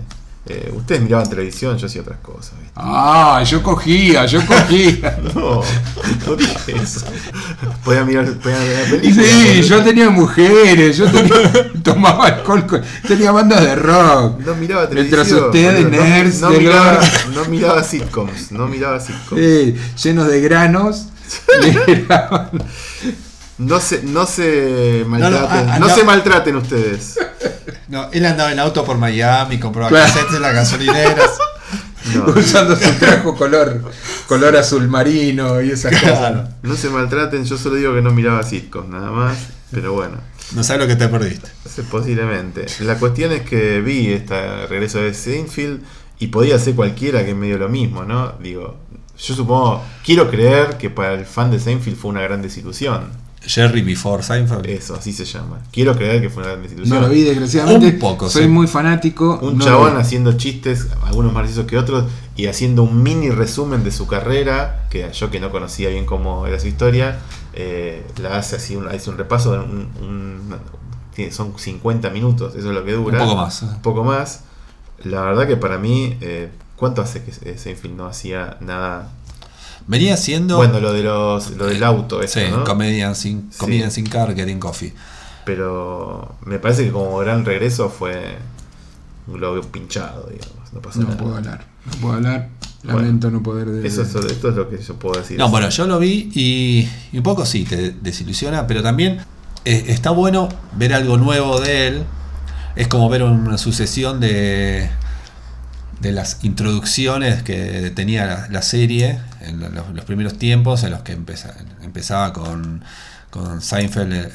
Eh, 0.51 0.71
ustedes 0.75 1.01
miraban 1.01 1.29
televisión, 1.29 1.77
yo 1.77 1.85
hacía 1.85 2.01
otras 2.01 2.17
cosas. 2.21 2.53
¿viste? 2.59 2.73
Ah, 2.75 3.43
yo 3.45 3.61
cogía, 3.61 4.25
yo 4.25 4.43
cogía. 4.45 5.19
No, 5.35 5.61
no 6.25 6.35
dije 6.35 6.73
eso. 6.81 7.01
Podía 7.83 8.03
mirar, 8.03 8.25
podía 8.39 8.57
mirar 8.59 8.89
películas. 8.89 9.27
Sí, 9.29 9.61
yo 9.61 9.83
tenía 9.83 10.09
mujeres, 10.09 10.97
yo 10.97 11.05
tenía, 11.11 11.71
tomaba 11.83 12.25
alcohol, 12.25 12.65
con- 12.65 12.81
tenía 13.07 13.31
bandas 13.31 13.61
de 13.63 13.75
rock. 13.75 14.39
No 14.39 14.55
miraba 14.55 14.87
Mientras 14.91 15.27
televisión. 15.27 15.45
ustedes, 15.45 15.83
boludo. 15.85 16.03
nerds 16.03 16.41
no, 16.41 16.49
miraba, 16.49 16.99
no 17.35 17.45
miraba 17.45 17.83
sitcoms. 17.83 18.51
No 18.51 18.67
miraba 18.67 18.99
sitcoms. 18.99 19.39
Sí, 19.41 19.75
llenos 20.03 20.27
de 20.27 20.41
granos. 20.41 21.05
No 23.57 23.79
se, 23.81 24.03
no 24.03 24.25
se 24.25 25.03
maltraten. 25.05 25.81
No, 25.81 25.87
no. 25.87 25.93
se 25.95 26.03
maltraten 26.05 26.55
ustedes. 26.55 27.19
No, 27.89 28.09
él 28.11 28.25
andaba 28.25 28.51
en 28.51 28.59
auto 28.59 28.83
por 28.85 28.97
Miami, 28.97 29.59
compraba 29.59 29.89
Claro. 29.89 30.05
cassettes 30.05 30.35
en 30.35 30.41
las 30.41 30.53
gasolineras. 30.53 31.31
No, 32.15 32.23
usando 32.27 32.75
su 32.75 32.89
trajo 32.93 33.35
color, 33.35 33.83
color 34.27 34.55
azul 34.57 34.87
marino 34.87 35.61
y 35.61 35.69
esas 35.71 35.95
Claro. 35.99 36.43
cosas. 36.43 36.49
no 36.63 36.75
se 36.75 36.89
maltraten. 36.89 37.43
Yo 37.45 37.57
solo 37.57 37.75
digo 37.75 37.93
que 37.93 38.01
no 38.01 38.09
miraba 38.11 38.41
sitcoms, 38.41 38.89
nada 38.89 39.11
más. 39.11 39.37
Pero 39.69 39.93
bueno, 39.93 40.17
No 40.55 40.63
sabes 40.63 40.81
lo 40.81 40.87
que 40.87 40.95
te 40.95 41.07
perdiste. 41.09 41.49
posiblemente. 41.91 42.65
La 42.79 42.95
cuestión 42.95 43.31
es 43.33 43.41
que 43.41 43.81
vi 43.81 44.11
este 44.13 44.65
regreso 44.67 44.99
de 44.99 45.13
Seinfeld 45.13 45.81
y 46.19 46.27
podía 46.27 46.57
ser 46.57 46.73
cualquiera 46.73 47.23
que 47.23 47.31
es 47.31 47.35
medio 47.37 47.57
lo 47.59 47.69
mismo, 47.69 48.03
¿no? 48.05 48.31
Digo, 48.41 48.77
yo 49.17 49.35
supongo, 49.35 49.83
quiero 50.03 50.31
creer 50.31 50.77
que 50.77 50.89
para 50.89 51.13
el 51.13 51.25
fan 51.25 51.51
de 51.51 51.59
Seinfeld 51.59 51.97
fue 51.97 52.09
una 52.11 52.21
gran 52.21 52.41
desilusión. 52.41 53.11
Jerry 53.45 53.81
Before 53.81 54.21
Seinfeld. 54.21 54.65
Eso, 54.67 54.95
así 54.95 55.13
se 55.13 55.25
llama. 55.25 55.59
Quiero 55.71 55.95
creer 55.95 56.21
que 56.21 56.29
fue 56.29 56.43
una 56.43 56.51
gran 56.51 56.63
desilusión. 56.63 56.99
No 57.01 57.07
lo 57.07 57.13
vi, 57.13 57.21
desgraciadamente. 57.23 57.87
Un 57.93 57.99
poco, 57.99 58.29
Soy 58.29 58.43
sí. 58.43 58.47
muy 58.49 58.67
fanático. 58.67 59.39
Un 59.41 59.57
no 59.57 59.65
chabón 59.65 59.97
haciendo 59.97 60.33
chistes, 60.33 60.87
algunos 61.03 61.33
más 61.33 61.49
que 61.65 61.77
otros, 61.77 62.05
y 62.35 62.47
haciendo 62.47 62.83
un 62.83 63.01
mini 63.01 63.29
resumen 63.29 63.83
de 63.83 63.91
su 63.91 64.07
carrera, 64.07 64.87
que 64.89 65.09
yo 65.11 65.31
que 65.31 65.39
no 65.39 65.51
conocía 65.51 65.89
bien 65.89 66.05
cómo 66.05 66.45
era 66.47 66.59
su 66.59 66.67
historia, 66.67 67.19
eh, 67.53 68.05
la 68.21 68.37
hace 68.37 68.57
así, 68.57 68.75
un, 68.75 68.87
hace 68.87 69.09
un 69.09 69.17
repaso, 69.17 69.53
de 69.53 69.59
un- 69.59 69.89
un- 70.01 70.55
tiene- 71.15 71.31
son 71.31 71.53
50 71.57 72.09
minutos, 72.11 72.55
eso 72.55 72.69
es 72.69 72.73
lo 72.75 72.85
que 72.85 72.95
Un 72.95 73.05
dura. 73.05 73.19
poco 73.19 73.35
más. 73.35 73.61
Un 73.63 73.81
poco 73.81 74.03
más. 74.03 74.41
La 75.03 75.21
verdad 75.21 75.47
que 75.47 75.55
para 75.57 75.77
mí, 75.77 76.17
eh, 76.21 76.49
¿cuánto 76.75 77.01
hace 77.01 77.23
que 77.23 77.31
eh, 77.49 77.57
Seinfeld 77.57 77.95
no 77.95 78.05
hacía 78.05 78.57
nada? 78.61 79.11
Venía 79.87 80.17
siendo. 80.17 80.57
Bueno, 80.57 80.79
lo 80.79 80.93
de 80.93 81.03
los 81.03 81.51
lo 81.51 81.65
del 81.67 81.83
auto, 81.83 82.21
eso, 82.21 82.39
sí, 82.39 82.45
¿no? 82.51 82.63
Comedian 82.63 83.15
sin, 83.15 83.51
Sí. 83.51 83.57
Comedian 83.57 83.91
sin 83.91 84.05
Car, 84.07 84.35
Getting 84.35 84.59
Coffee. 84.59 84.93
Pero 85.45 86.35
me 86.45 86.59
parece 86.59 86.85
que 86.85 86.91
como 86.91 87.17
gran 87.19 87.43
regreso 87.45 87.89
fue 87.89 88.35
un 89.27 89.33
globo 89.35 89.61
pinchado, 89.63 90.29
digamos. 90.31 90.73
No 90.73 90.79
pasó 90.81 90.99
No 90.99 91.07
nada. 91.07 91.17
puedo 91.17 91.35
hablar. 91.35 91.65
No 91.85 91.91
puedo 92.01 92.13
hablar. 92.15 92.49
Lamento 92.83 93.29
no 93.31 93.41
poder. 93.43 93.67
de- 93.69 93.87
Eso 93.87 94.03
es, 94.03 94.13
esto 94.15 94.49
es 94.49 94.55
lo 94.55 94.69
que 94.69 94.77
yo 94.81 94.93
puedo 94.95 95.19
decir. 95.19 95.37
No, 95.37 95.49
bueno, 95.49 95.69
yo 95.69 95.85
lo 95.87 95.99
vi 95.99 96.29
y, 96.33 96.87
y 97.11 97.17
un 97.17 97.23
poco 97.23 97.45
sí, 97.45 97.65
te 97.65 97.91
desilusiona, 97.91 98.67
pero 98.67 98.81
también 98.83 99.19
eh, 99.65 99.85
está 99.87 100.11
bueno 100.11 100.47
ver 100.77 100.93
algo 100.93 101.17
nuevo 101.17 101.59
de 101.59 101.87
él. 101.87 102.03
Es 102.75 102.87
como 102.87 103.09
ver 103.09 103.23
una 103.23 103.57
sucesión 103.57 104.19
de, 104.21 104.89
de 105.99 106.11
las 106.13 106.43
introducciones 106.43 107.43
que 107.43 107.91
tenía 107.95 108.47
la, 108.49 108.61
serie 108.61 109.19
en 109.41 109.59
lo- 109.59 109.69
los, 109.69 110.05
primeros 110.05 110.37
tiempos, 110.37 110.83
en 110.83 110.91
los 110.91 111.01
que 111.01 111.13
empeza- 111.17 111.55
empezaba 111.81 112.33
con, 112.33 112.83
con 113.29 113.61
Seinfeld 113.61 114.13
eh, 114.13 114.31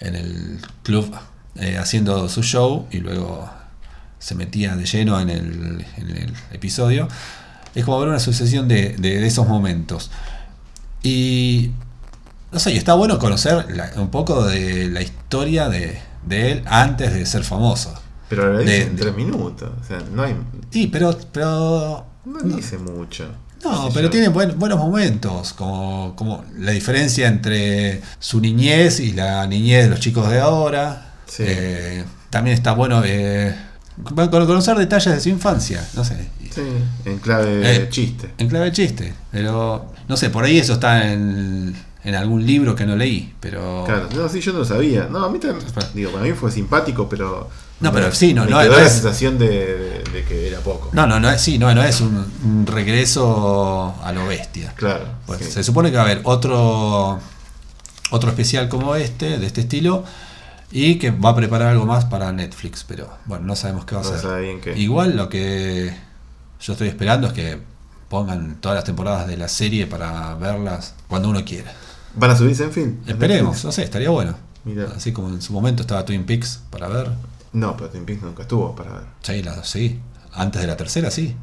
en 0.00 0.14
el 0.14 0.60
club 0.82 1.14
eh, 1.56 1.78
haciendo 1.78 2.28
su 2.28 2.42
show 2.42 2.86
y 2.90 2.98
luego 2.98 3.50
se 4.18 4.34
metía 4.34 4.76
de 4.76 4.84
lleno 4.84 5.18
en 5.20 5.30
el, 5.30 5.86
episodio. 6.52 7.08
Es 7.74 7.84
como 7.84 7.98
ver 8.00 8.08
una 8.08 8.18
sucesión 8.18 8.68
de, 8.68 9.26
esos 9.26 9.48
momentos. 9.48 10.10
Y 11.02 11.70
no 12.52 12.58
sé, 12.58 12.76
está 12.76 12.94
bueno 12.94 13.18
conocer 13.18 13.66
un 13.96 14.10
poco 14.10 14.44
de 14.44 14.88
la 14.88 15.00
historia 15.00 15.68
de 15.70 16.00
él 16.28 16.62
antes 16.66 17.14
de 17.14 17.24
ser 17.24 17.44
famoso. 17.44 17.94
Pero 18.30 18.52
lo 18.54 18.58
dice 18.60 18.82
en 18.84 18.96
tres 18.96 19.14
minutos. 19.14 19.70
O 19.78 19.84
sea, 19.84 19.98
no 20.14 20.22
hay. 20.22 20.34
Sí, 20.70 20.86
pero, 20.86 21.14
pero 21.32 22.06
No 22.24 22.38
dice 22.56 22.78
mucho. 22.78 23.26
no, 23.62 23.90
pero 23.92 24.06
yo. 24.06 24.10
tiene 24.10 24.28
buen- 24.28 24.58
buenos 24.58 24.78
momentos, 24.78 25.52
como, 25.52 26.14
como 26.16 26.44
la 26.58 26.70
diferencia 26.72 27.28
entre 27.28 28.00
su 28.18 28.40
niñez 28.40 29.00
y 29.00 29.12
la 29.12 29.46
niñez 29.46 29.84
de 29.84 29.90
los 29.90 30.00
chicos 30.00 30.30
de 30.30 30.40
ahora. 30.40 31.14
Sí. 31.26 31.42
Eh, 31.46 32.04
también 32.30 32.54
está 32.56 32.72
bueno 32.72 33.02
eh, 33.04 33.54
con- 34.14 34.28
conocer 34.30 34.76
detalles 34.78 35.12
de 35.14 35.20
su 35.20 35.28
infancia, 35.28 35.86
no 35.94 36.04
sé. 36.04 36.28
Sí, 36.50 36.62
en 37.04 37.18
clave 37.18 37.76
Eh, 37.76 37.88
chiste. 37.90 38.30
En 38.38 38.48
clave 38.48 38.66
de 38.66 38.72
chiste, 38.72 39.14
pero 39.30 39.92
no 40.08 40.16
sé, 40.16 40.30
por 40.30 40.42
ahí 40.44 40.58
eso 40.58 40.72
está 40.74 41.12
en, 41.12 41.74
en 42.02 42.14
algún 42.16 42.44
libro 42.46 42.74
que 42.74 42.86
no 42.86 42.96
leí, 42.96 43.34
pero... 43.40 43.84
Claro, 43.86 44.08
no, 44.16 44.28
sí, 44.28 44.40
yo 44.40 44.52
no 44.52 44.60
lo 44.60 44.64
sabía. 44.64 45.06
No, 45.10 45.24
a 45.24 45.30
mí 45.30 45.38
también, 45.38 45.64
digo, 45.94 46.10
para 46.10 46.24
mí 46.24 46.32
fue 46.32 46.50
simpático, 46.50 47.08
pero... 47.08 47.48
No, 47.80 47.92
pero 47.92 48.12
sí, 48.12 48.34
no, 48.34 48.44
me 48.44 48.50
no, 48.50 48.58
quedó 48.60 48.72
no 48.72 48.78
la 48.78 48.86
es- 48.86 48.92
sensación 48.92 49.38
de, 49.38 49.48
de- 49.48 50.04
de 50.12 50.24
que 50.24 50.48
era 50.48 50.60
poco. 50.60 50.90
No, 50.92 51.06
no, 51.06 51.18
no 51.18 51.30
es, 51.30 51.40
sí, 51.40 51.58
no, 51.58 51.74
no 51.74 51.82
es 51.82 52.00
un, 52.00 52.30
un 52.44 52.66
regreso 52.66 53.94
a 54.02 54.12
lo 54.12 54.26
bestia. 54.26 54.72
Claro. 54.76 55.06
Pues 55.26 55.38
sí. 55.40 55.50
se 55.50 55.64
supone 55.64 55.90
que 55.90 55.96
va 55.96 56.02
a 56.02 56.06
haber 56.06 56.20
otro 56.24 57.18
otro 58.12 58.30
especial 58.30 58.68
como 58.68 58.96
este, 58.96 59.38
de 59.38 59.46
este 59.46 59.60
estilo, 59.62 60.04
y 60.72 60.96
que 60.98 61.10
va 61.10 61.30
a 61.30 61.34
preparar 61.36 61.68
algo 61.68 61.86
más 61.86 62.04
para 62.04 62.32
Netflix, 62.32 62.84
pero 62.86 63.08
bueno, 63.26 63.44
no 63.46 63.56
sabemos 63.56 63.84
qué 63.84 63.94
va 63.94 64.00
a 64.00 64.04
No 64.04 64.10
se 64.10 64.16
hacer. 64.16 64.28
sabe 64.30 64.42
bien 64.42 64.60
qué. 64.60 64.76
Igual 64.78 65.16
lo 65.16 65.28
que 65.28 65.94
yo 66.60 66.72
estoy 66.72 66.88
esperando 66.88 67.28
es 67.28 67.32
que 67.32 67.58
pongan 68.08 68.56
todas 68.60 68.74
las 68.76 68.84
temporadas 68.84 69.26
de 69.28 69.36
la 69.36 69.46
serie 69.48 69.86
para 69.86 70.34
verlas 70.34 70.94
cuando 71.08 71.28
uno 71.30 71.44
quiera. 71.44 71.72
¿Van 72.16 72.30
a 72.32 72.36
subirse 72.36 72.64
en 72.64 72.72
fin? 72.72 73.00
¿En 73.04 73.10
Esperemos, 73.12 73.50
Netflix? 73.52 73.64
no 73.64 73.72
sé, 73.72 73.82
estaría 73.84 74.10
bueno. 74.10 74.34
Así 74.96 75.12
como 75.12 75.28
en 75.28 75.40
su 75.40 75.52
momento 75.52 75.82
estaba 75.82 76.04
Twin 76.04 76.24
Peaks 76.24 76.60
para 76.70 76.88
ver. 76.88 77.10
No, 77.52 77.76
pero 77.76 77.90
Twin 77.90 78.04
Peaks 78.04 78.22
nunca 78.22 78.42
estuvo 78.42 78.74
para 78.74 78.92
ver. 78.92 79.02
Sí, 79.22 79.42
la- 79.42 79.64
sí. 79.64 80.00
Antes 80.32 80.60
de 80.62 80.68
la 80.68 80.76
tercera, 80.76 81.10
sí. 81.10 81.36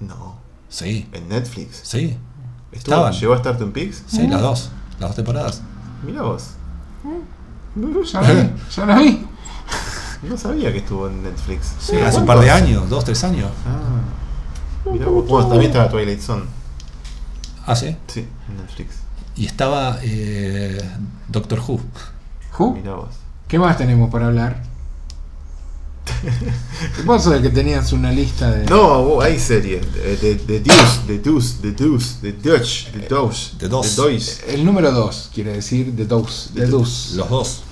No. 0.00 0.36
Sí, 0.68 1.08
¿En 1.12 1.28
Netflix? 1.28 1.80
sí. 1.84 2.16
¿Estuvo, 2.72 2.94
Estaban. 2.96 3.12
¿Llegó 3.12 3.34
a 3.34 3.36
estar 3.36 3.56
Twin 3.56 3.72
Peaks? 3.72 4.02
Sí, 4.08 4.26
las 4.26 4.40
dos. 4.42 4.70
Las 4.98 5.10
dos 5.10 5.16
temporadas. 5.16 5.62
Mira 6.04 6.22
vos. 6.22 6.50
Ya 7.76 8.20
la 8.20 8.30
vi, 8.32 8.50
ya 8.76 8.86
la 8.86 8.98
vi. 8.98 9.26
No 10.28 10.36
sabía 10.38 10.70
que 10.72 10.78
estuvo 10.78 11.08
en 11.08 11.22
Netflix. 11.24 11.72
Sí, 11.80 11.96
hace 11.96 12.18
un 12.18 12.26
par 12.26 12.38
de 12.38 12.48
años, 12.50 12.88
dos, 12.88 13.04
tres 13.04 13.22
años. 13.24 13.50
Ah. 13.66 14.90
Mira 14.90 15.06
vos. 15.06 15.26
Bueno, 15.26 15.48
también 15.48 15.70
estaba 15.72 15.88
Twilight 15.90 16.20
Zone. 16.20 16.44
Ah, 17.66 17.74
sí. 17.74 17.96
Sí, 18.06 18.26
en 18.48 18.56
Netflix. 18.58 18.94
Y 19.36 19.46
estaba 19.46 19.98
eh, 20.02 20.78
Doctor 21.28 21.58
Who. 21.66 21.80
Ju, 22.52 22.74
Mira 22.74 22.94
vos. 22.94 23.08
¿Qué 23.48 23.58
más 23.58 23.76
tenemos 23.76 24.08
para 24.10 24.26
hablar? 24.26 24.62
Vos 27.04 27.26
el 27.26 27.42
que 27.42 27.50
tenías 27.50 27.92
una 27.92 28.10
lista 28.12 28.50
de. 28.50 28.66
No, 28.66 29.02
vos, 29.04 29.24
hay 29.24 29.38
series. 29.38 29.80
De, 29.94 30.16
de, 30.16 30.34
de 30.36 30.60
Deuce, 30.60 31.00
de 31.06 31.18
Deuce, 31.18 31.56
de 31.62 31.72
Deuce, 31.72 32.14
de 32.22 32.32
Dutch, 32.32 32.90
de 32.92 33.08
Deuce, 33.08 33.56
de 33.58 33.68
Dos. 33.68 33.96
de. 33.96 34.54
El 34.54 34.64
número 34.64 34.90
2 34.92 35.30
quiere 35.34 35.52
decir 35.54 35.94
The 35.96 36.04
Dose. 36.06 36.50
The 36.54 36.66
Deuce. 36.66 37.16
Los 37.16 37.28
dos. 37.28 37.62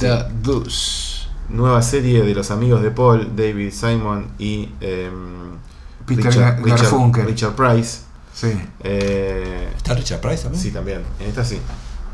The 0.00 0.24
Deuce. 0.42 1.24
Nueva 1.48 1.82
serie 1.82 2.22
de 2.22 2.34
los 2.34 2.50
amigos 2.50 2.82
de 2.82 2.90
Paul, 2.90 3.36
David 3.36 3.70
Simon 3.72 4.28
y 4.38 4.70
em, 4.80 5.58
Peter 6.06 6.24
Richard, 6.26 6.62
Richard- 6.62 6.80
Garfunkel. 6.82 7.26
Richard 7.26 7.54
Price. 7.54 7.98
Sí. 8.34 8.48
Eh, 8.82 9.68
¿Está 9.76 9.94
Richard 9.94 10.20
Price 10.20 10.42
también? 10.44 10.62
sí, 10.62 10.70
también. 10.70 11.02
En 11.20 11.28
esta 11.28 11.44
sí. 11.44 11.58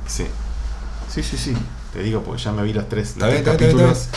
Sí. 0.06 0.24
Sí, 1.12 1.22
sí, 1.22 1.36
sí. 1.38 1.54
Te 1.92 2.02
digo 2.02 2.22
porque 2.22 2.42
ya 2.42 2.52
me 2.52 2.62
vi 2.64 2.72
los 2.72 2.88
tres, 2.88 3.14
los 3.16 3.28
bien, 3.28 3.42
tres 3.44 3.54
está 3.54 3.56
bien, 3.56 3.70
está 3.70 3.86
capítulos. 3.86 4.08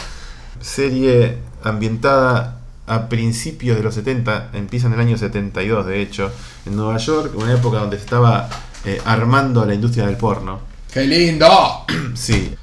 Serie 0.63 1.37
ambientada 1.63 2.61
a 2.87 3.09
principios 3.09 3.77
de 3.77 3.83
los 3.83 3.95
70, 3.95 4.51
empieza 4.53 4.87
en 4.87 4.93
el 4.93 4.99
año 4.99 5.17
72 5.17 5.85
de 5.85 6.01
hecho, 6.01 6.31
en 6.65 6.75
Nueva 6.75 6.97
York, 6.97 7.33
una 7.35 7.53
época 7.53 7.79
donde 7.79 7.97
se 7.97 8.03
estaba 8.03 8.49
eh, 8.85 8.99
armando 9.05 9.65
la 9.65 9.73
industria 9.73 10.05
del 10.05 10.17
porno. 10.17 10.59
¡Qué 10.91 11.03
lindo! 11.05 11.47
Sí, 12.15 12.53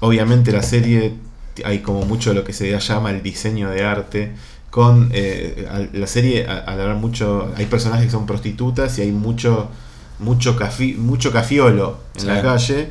obviamente 0.00 0.52
la 0.52 0.62
serie 0.62 1.14
hay 1.64 1.78
como 1.80 2.04
mucho 2.04 2.30
de 2.30 2.36
lo 2.36 2.44
que 2.44 2.52
se 2.52 2.78
llama 2.78 3.10
el 3.10 3.22
diseño 3.22 3.70
de 3.70 3.84
arte. 3.84 4.32
Con 4.70 5.10
eh, 5.12 5.68
la 5.92 6.06
serie, 6.06 6.46
al 6.46 6.80
hablar 6.80 6.96
mucho, 6.96 7.52
hay 7.56 7.66
personajes 7.66 8.06
que 8.06 8.12
son 8.12 8.26
prostitutas 8.26 8.98
y 8.98 9.02
hay 9.02 9.12
mucho 9.12 9.70
mucho 10.18 10.56
cafi, 10.56 10.94
mucho 10.94 11.32
cafiolo 11.32 11.98
en 12.14 12.20
Sí. 12.20 12.26
la 12.26 12.42
calle. 12.42 12.90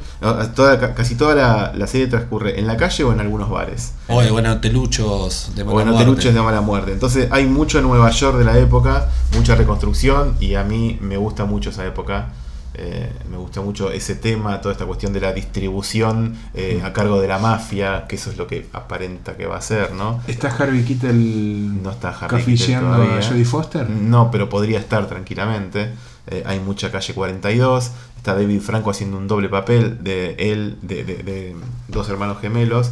Toda- 0.56 0.80
ca- 0.80 0.94
casi 0.94 1.16
toda 1.16 1.34
la, 1.36 1.72
la 1.76 1.88
serie 1.88 2.08
transcurre 2.08 2.60
en 2.60 2.68
la 2.68 2.76
calle 2.78 3.04
o 3.04 3.14
en 3.14 3.20
algunos 3.20 3.50
bares. 3.50 3.94
Oye, 4.08 4.32
bueno, 4.32 4.60
teluchos 4.60 5.52
de 5.56 5.64
mala 5.64 5.78
O 5.78 5.82
en 5.82 5.88
muerte. 5.88 6.04
hoteluches 6.04 6.34
de 6.34 6.42
mala 6.42 6.62
muerte. 6.62 6.92
Entonces 6.92 7.28
hay 7.32 7.46
mucho 7.46 7.78
en 7.80 7.86
Nueva 7.86 8.10
York 8.12 8.38
de 8.38 8.46
la 8.46 8.58
época, 8.58 9.08
mucha 9.36 9.56
reconstrucción 9.56 10.36
y 10.40 10.56
a 10.56 10.64
mí 10.64 10.98
me 11.02 11.18
gusta 11.18 11.46
mucho 11.46 11.70
esa 11.70 11.86
época. 11.86 12.30
Eh, 12.74 13.12
me 13.30 13.36
gusta 13.36 13.60
mucho 13.60 13.92
ese 13.92 14.16
tema, 14.16 14.62
toda 14.62 14.72
esta 14.72 14.86
cuestión 14.86 15.12
de 15.12 15.20
la 15.20 15.34
distribución 15.34 16.36
eh, 16.54 16.82
a 16.86 16.94
cargo 16.94 17.20
de 17.22 17.28
la 17.28 17.38
mafia, 17.38 18.06
que 18.08 18.16
eso 18.16 18.32
es 18.32 18.38
lo 18.38 18.48
que 18.48 18.70
aparenta 18.72 19.36
que 19.36 19.46
va 19.46 19.58
a 19.58 19.62
ser, 19.62 19.92
¿no? 19.92 20.22
¿Está 20.26 20.48
Harvey 20.48 20.84
Keitel 20.84 21.84
No 21.84 21.92
está 21.92 22.16
Keitel 22.30 22.76
a 22.76 22.80
todavía. 22.80 23.22
Jodie 23.28 23.44
Foster? 23.46 23.90
No, 23.90 24.32
pero 24.32 24.48
podría 24.48 24.80
estar 24.80 25.06
tranquilamente. 25.08 25.92
Eh, 26.28 26.44
hay 26.46 26.60
mucha 26.60 26.92
calle 26.92 27.14
42. 27.14 27.92
Está 28.18 28.36
David 28.36 28.62
Franco 28.62 28.92
haciendo 28.92 29.18
un 29.18 29.28
doble 29.28 29.50
papel 29.50 30.04
de 30.04 30.36
él, 30.38 30.78
de, 30.82 31.56
dos 31.88 32.10
hermanos 32.10 32.40
gemelos. 32.40 32.92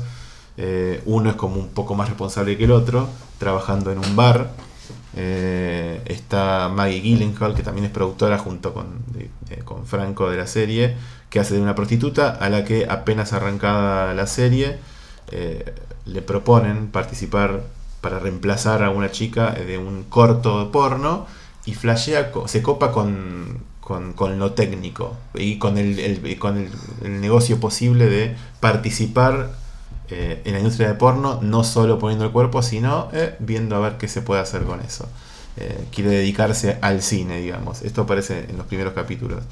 Eh, 0.58 1.02
uno 1.06 1.30
es 1.30 1.36
como 1.36 1.56
un 1.58 1.70
poco 1.70 1.96
más 1.96 2.10
responsable 2.10 2.58
que 2.58 2.66
el 2.66 2.72
otro, 2.72 3.08
trabajando 3.38 3.92
en 3.92 4.00
un 4.00 4.16
bar. 4.16 4.52
Eh, 5.16 6.02
está 6.06 6.70
Maggie 6.74 7.02
Gyllenhaal, 7.02 7.56
que 7.56 7.64
también 7.64 7.86
es 7.86 7.92
productora 7.92 8.38
junto 8.38 8.74
con, 8.74 9.04
con 9.66 9.86
Franco 9.86 10.30
de 10.30 10.38
la 10.38 10.48
serie, 10.48 10.96
que 11.30 11.40
hace 11.40 11.54
de 11.56 11.62
una 11.62 11.76
prostituta 11.76 12.30
a 12.32 12.50
la 12.50 12.66
que 12.66 12.88
apenas 12.90 13.34
arrancada 13.34 14.14
la 14.14 14.28
serie 14.28 14.78
le 16.06 16.22
proponen 16.24 16.88
participar 16.88 17.62
para 18.02 18.18
reemplazar 18.18 18.82
a 18.84 18.90
una 18.90 19.12
chica 19.12 19.52
de 19.52 19.78
un 19.78 20.04
corto 20.04 20.72
porno 20.72 21.28
y 21.70 21.74
flashea, 21.76 22.32
se 22.48 22.64
copa 22.64 22.92
con, 22.92 23.64
con, 23.80 24.40
lo 24.40 24.54
técnico 24.54 25.16
y 25.36 25.60
con 25.60 25.78
el, 25.78 26.38
con 26.40 26.58
el 27.04 27.22
negocio 27.22 27.60
posible 27.60 28.08
de 28.08 28.36
participar 28.60 29.52
eh, 30.10 30.42
en 30.46 30.54
la 30.54 30.60
industria 30.60 30.88
de 30.88 30.96
porno, 30.96 31.40
no 31.44 31.64
solo 31.64 32.00
poniendo 32.00 32.26
el 32.26 32.32
cuerpo, 32.32 32.64
sino 32.64 33.10
eh, 33.14 33.36
viendo 33.38 33.76
a 33.76 33.80
ver 33.80 33.98
qué 33.98 34.08
se 34.08 34.24
puede 34.24 34.42
hacer 34.42 34.64
con 34.64 34.82
eso. 34.82 35.08
Eh, 35.58 35.86
quiere 35.94 36.10
dedicarse 36.10 36.80
al 36.82 37.04
cine, 37.04 37.40
digamos. 37.40 37.84
Esto 37.84 38.02
aparece 38.02 38.48
en 38.50 38.58
los 38.58 38.66
primeros 38.66 38.94
capítulos. 38.94 39.44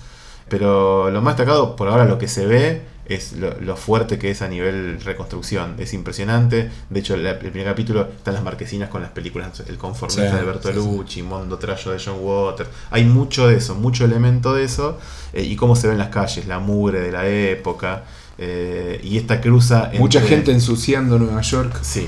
Pero 0.49 1.11
lo 1.11 1.21
más 1.21 1.37
destacado, 1.37 1.75
por 1.75 1.89
ahora 1.89 2.05
lo 2.05 2.17
que 2.17 2.27
se 2.27 2.47
ve, 2.47 2.81
es 3.09 3.33
lo, 3.33 3.59
lo 3.61 3.75
fuerte 3.77 4.17
que 4.17 4.31
es 4.31 4.41
a 4.41 4.47
nivel 4.47 4.99
reconstrucción. 5.01 5.75
Es 5.77 5.93
impresionante. 5.93 6.69
De 6.89 6.99
hecho, 6.99 7.15
la- 7.17 7.31
el 7.31 7.37
primer 7.51 7.65
capítulo 7.65 8.01
están 8.17 8.33
las 8.33 8.43
marquesinas 8.43 8.89
con 8.89 9.01
las 9.01 9.11
películas 9.11 9.61
El 9.67 9.77
conformista 9.77 10.29
Sí, 10.31 10.35
de 10.37 10.43
Bertolucci, 10.43 11.21
Mondo 11.23 11.57
Trayo 11.57 11.91
de 11.91 11.99
John 12.03 12.17
Waters. 12.19 12.69
Hay 12.91 13.05
mucho 13.05 13.47
de 13.47 13.57
eso, 13.57 13.75
mucho 13.75 14.05
elemento 14.05 14.53
de 14.53 14.63
eso. 14.63 14.97
eh, 15.33 15.43
y 15.43 15.55
cómo 15.55 15.75
se 15.75 15.87
ve 15.87 15.93
en 15.93 15.99
las 15.99 16.09
calles, 16.09 16.47
la 16.47 16.59
mugre 16.59 16.99
de 17.01 17.11
la 17.11 17.27
época. 17.27 18.03
eh, 18.39 18.99
y 19.03 19.17
esta 19.17 19.41
cruza 19.41 19.85
entre... 19.85 19.99
Mucha 19.99 20.21
gente 20.21 20.51
ensuciando 20.51 21.17
Nueva 21.17 21.41
York 21.41 21.79
Sí. 21.81 22.07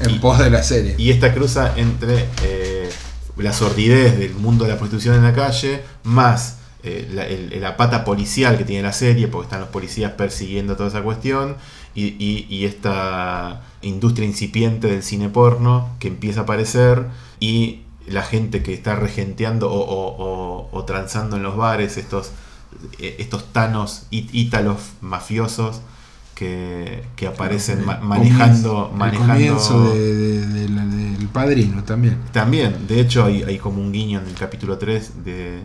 en 0.00 0.10
Y- 0.10 0.18
pos 0.18 0.38
de 0.38 0.50
la 0.50 0.62
serie. 0.62 0.94
y 0.98 1.10
esta 1.10 1.32
cruza 1.32 1.72
entre 1.76 2.26
eh, 2.44 2.88
la 3.38 3.52
sordidez 3.54 4.18
del 4.18 4.34
mundo 4.34 4.64
de 4.64 4.70
la 4.72 4.76
prostitución 4.78 5.14
en 5.16 5.22
la 5.22 5.32
calle, 5.32 5.80
más 6.04 6.58
eh, 6.82 7.08
la, 7.12 7.26
el- 7.26 7.60
la 7.60 7.76
pata 7.76 8.04
policial 8.04 8.56
que 8.58 8.64
tiene 8.64 8.82
la 8.82 8.92
serie, 8.92 9.28
porque 9.28 9.46
están 9.46 9.60
los 9.60 9.68
policías 9.70 10.12
persiguiendo 10.12 10.76
toda 10.76 10.88
esa 10.88 11.02
cuestión, 11.02 11.56
y, 11.94 12.04
y- 12.18 12.46
y 12.48 12.64
esta 12.66 13.62
industria 13.82 14.26
incipiente 14.26 14.86
del 14.88 15.02
cine 15.02 15.28
porno 15.28 15.88
que 15.98 16.08
empieza 16.08 16.40
a 16.40 16.42
aparecer, 16.44 17.06
y 17.40 17.80
la 18.06 18.22
gente 18.22 18.62
que 18.62 18.72
está 18.74 18.96
regenteando 18.96 19.70
o, 19.70 19.78
o- 19.80 20.16
o- 20.24 20.68
o 20.72 20.84
transando 20.84 21.36
en 21.36 21.42
los 21.42 21.56
bares, 21.56 21.96
estos, 21.96 22.32
eh, 22.98 23.16
estos 23.18 23.52
tanos 23.52 24.06
ítalos 24.10 24.78
mafiosos. 25.00 25.80
Que, 26.34 27.02
que 27.16 27.26
aparecen 27.26 27.84
ma- 27.84 27.98
manejando, 28.00 28.88
comienzo- 28.88 28.96
manejando 28.96 29.34
El 29.34 29.50
comienzo 29.58 29.94
de- 29.94 30.46
de- 30.46 30.68
de 30.68 31.18
del 31.18 31.28
padrino 31.28 31.84
también. 31.84 32.16
también, 32.32 32.86
de 32.88 32.98
hecho, 32.98 33.26
hay, 33.26 33.42
hay 33.42 33.58
como 33.58 33.82
un 33.82 33.92
guiño 33.92 34.20
en 34.20 34.26
el 34.26 34.32
capítulo 34.36 34.78
3 34.78 35.22
de 35.22 35.58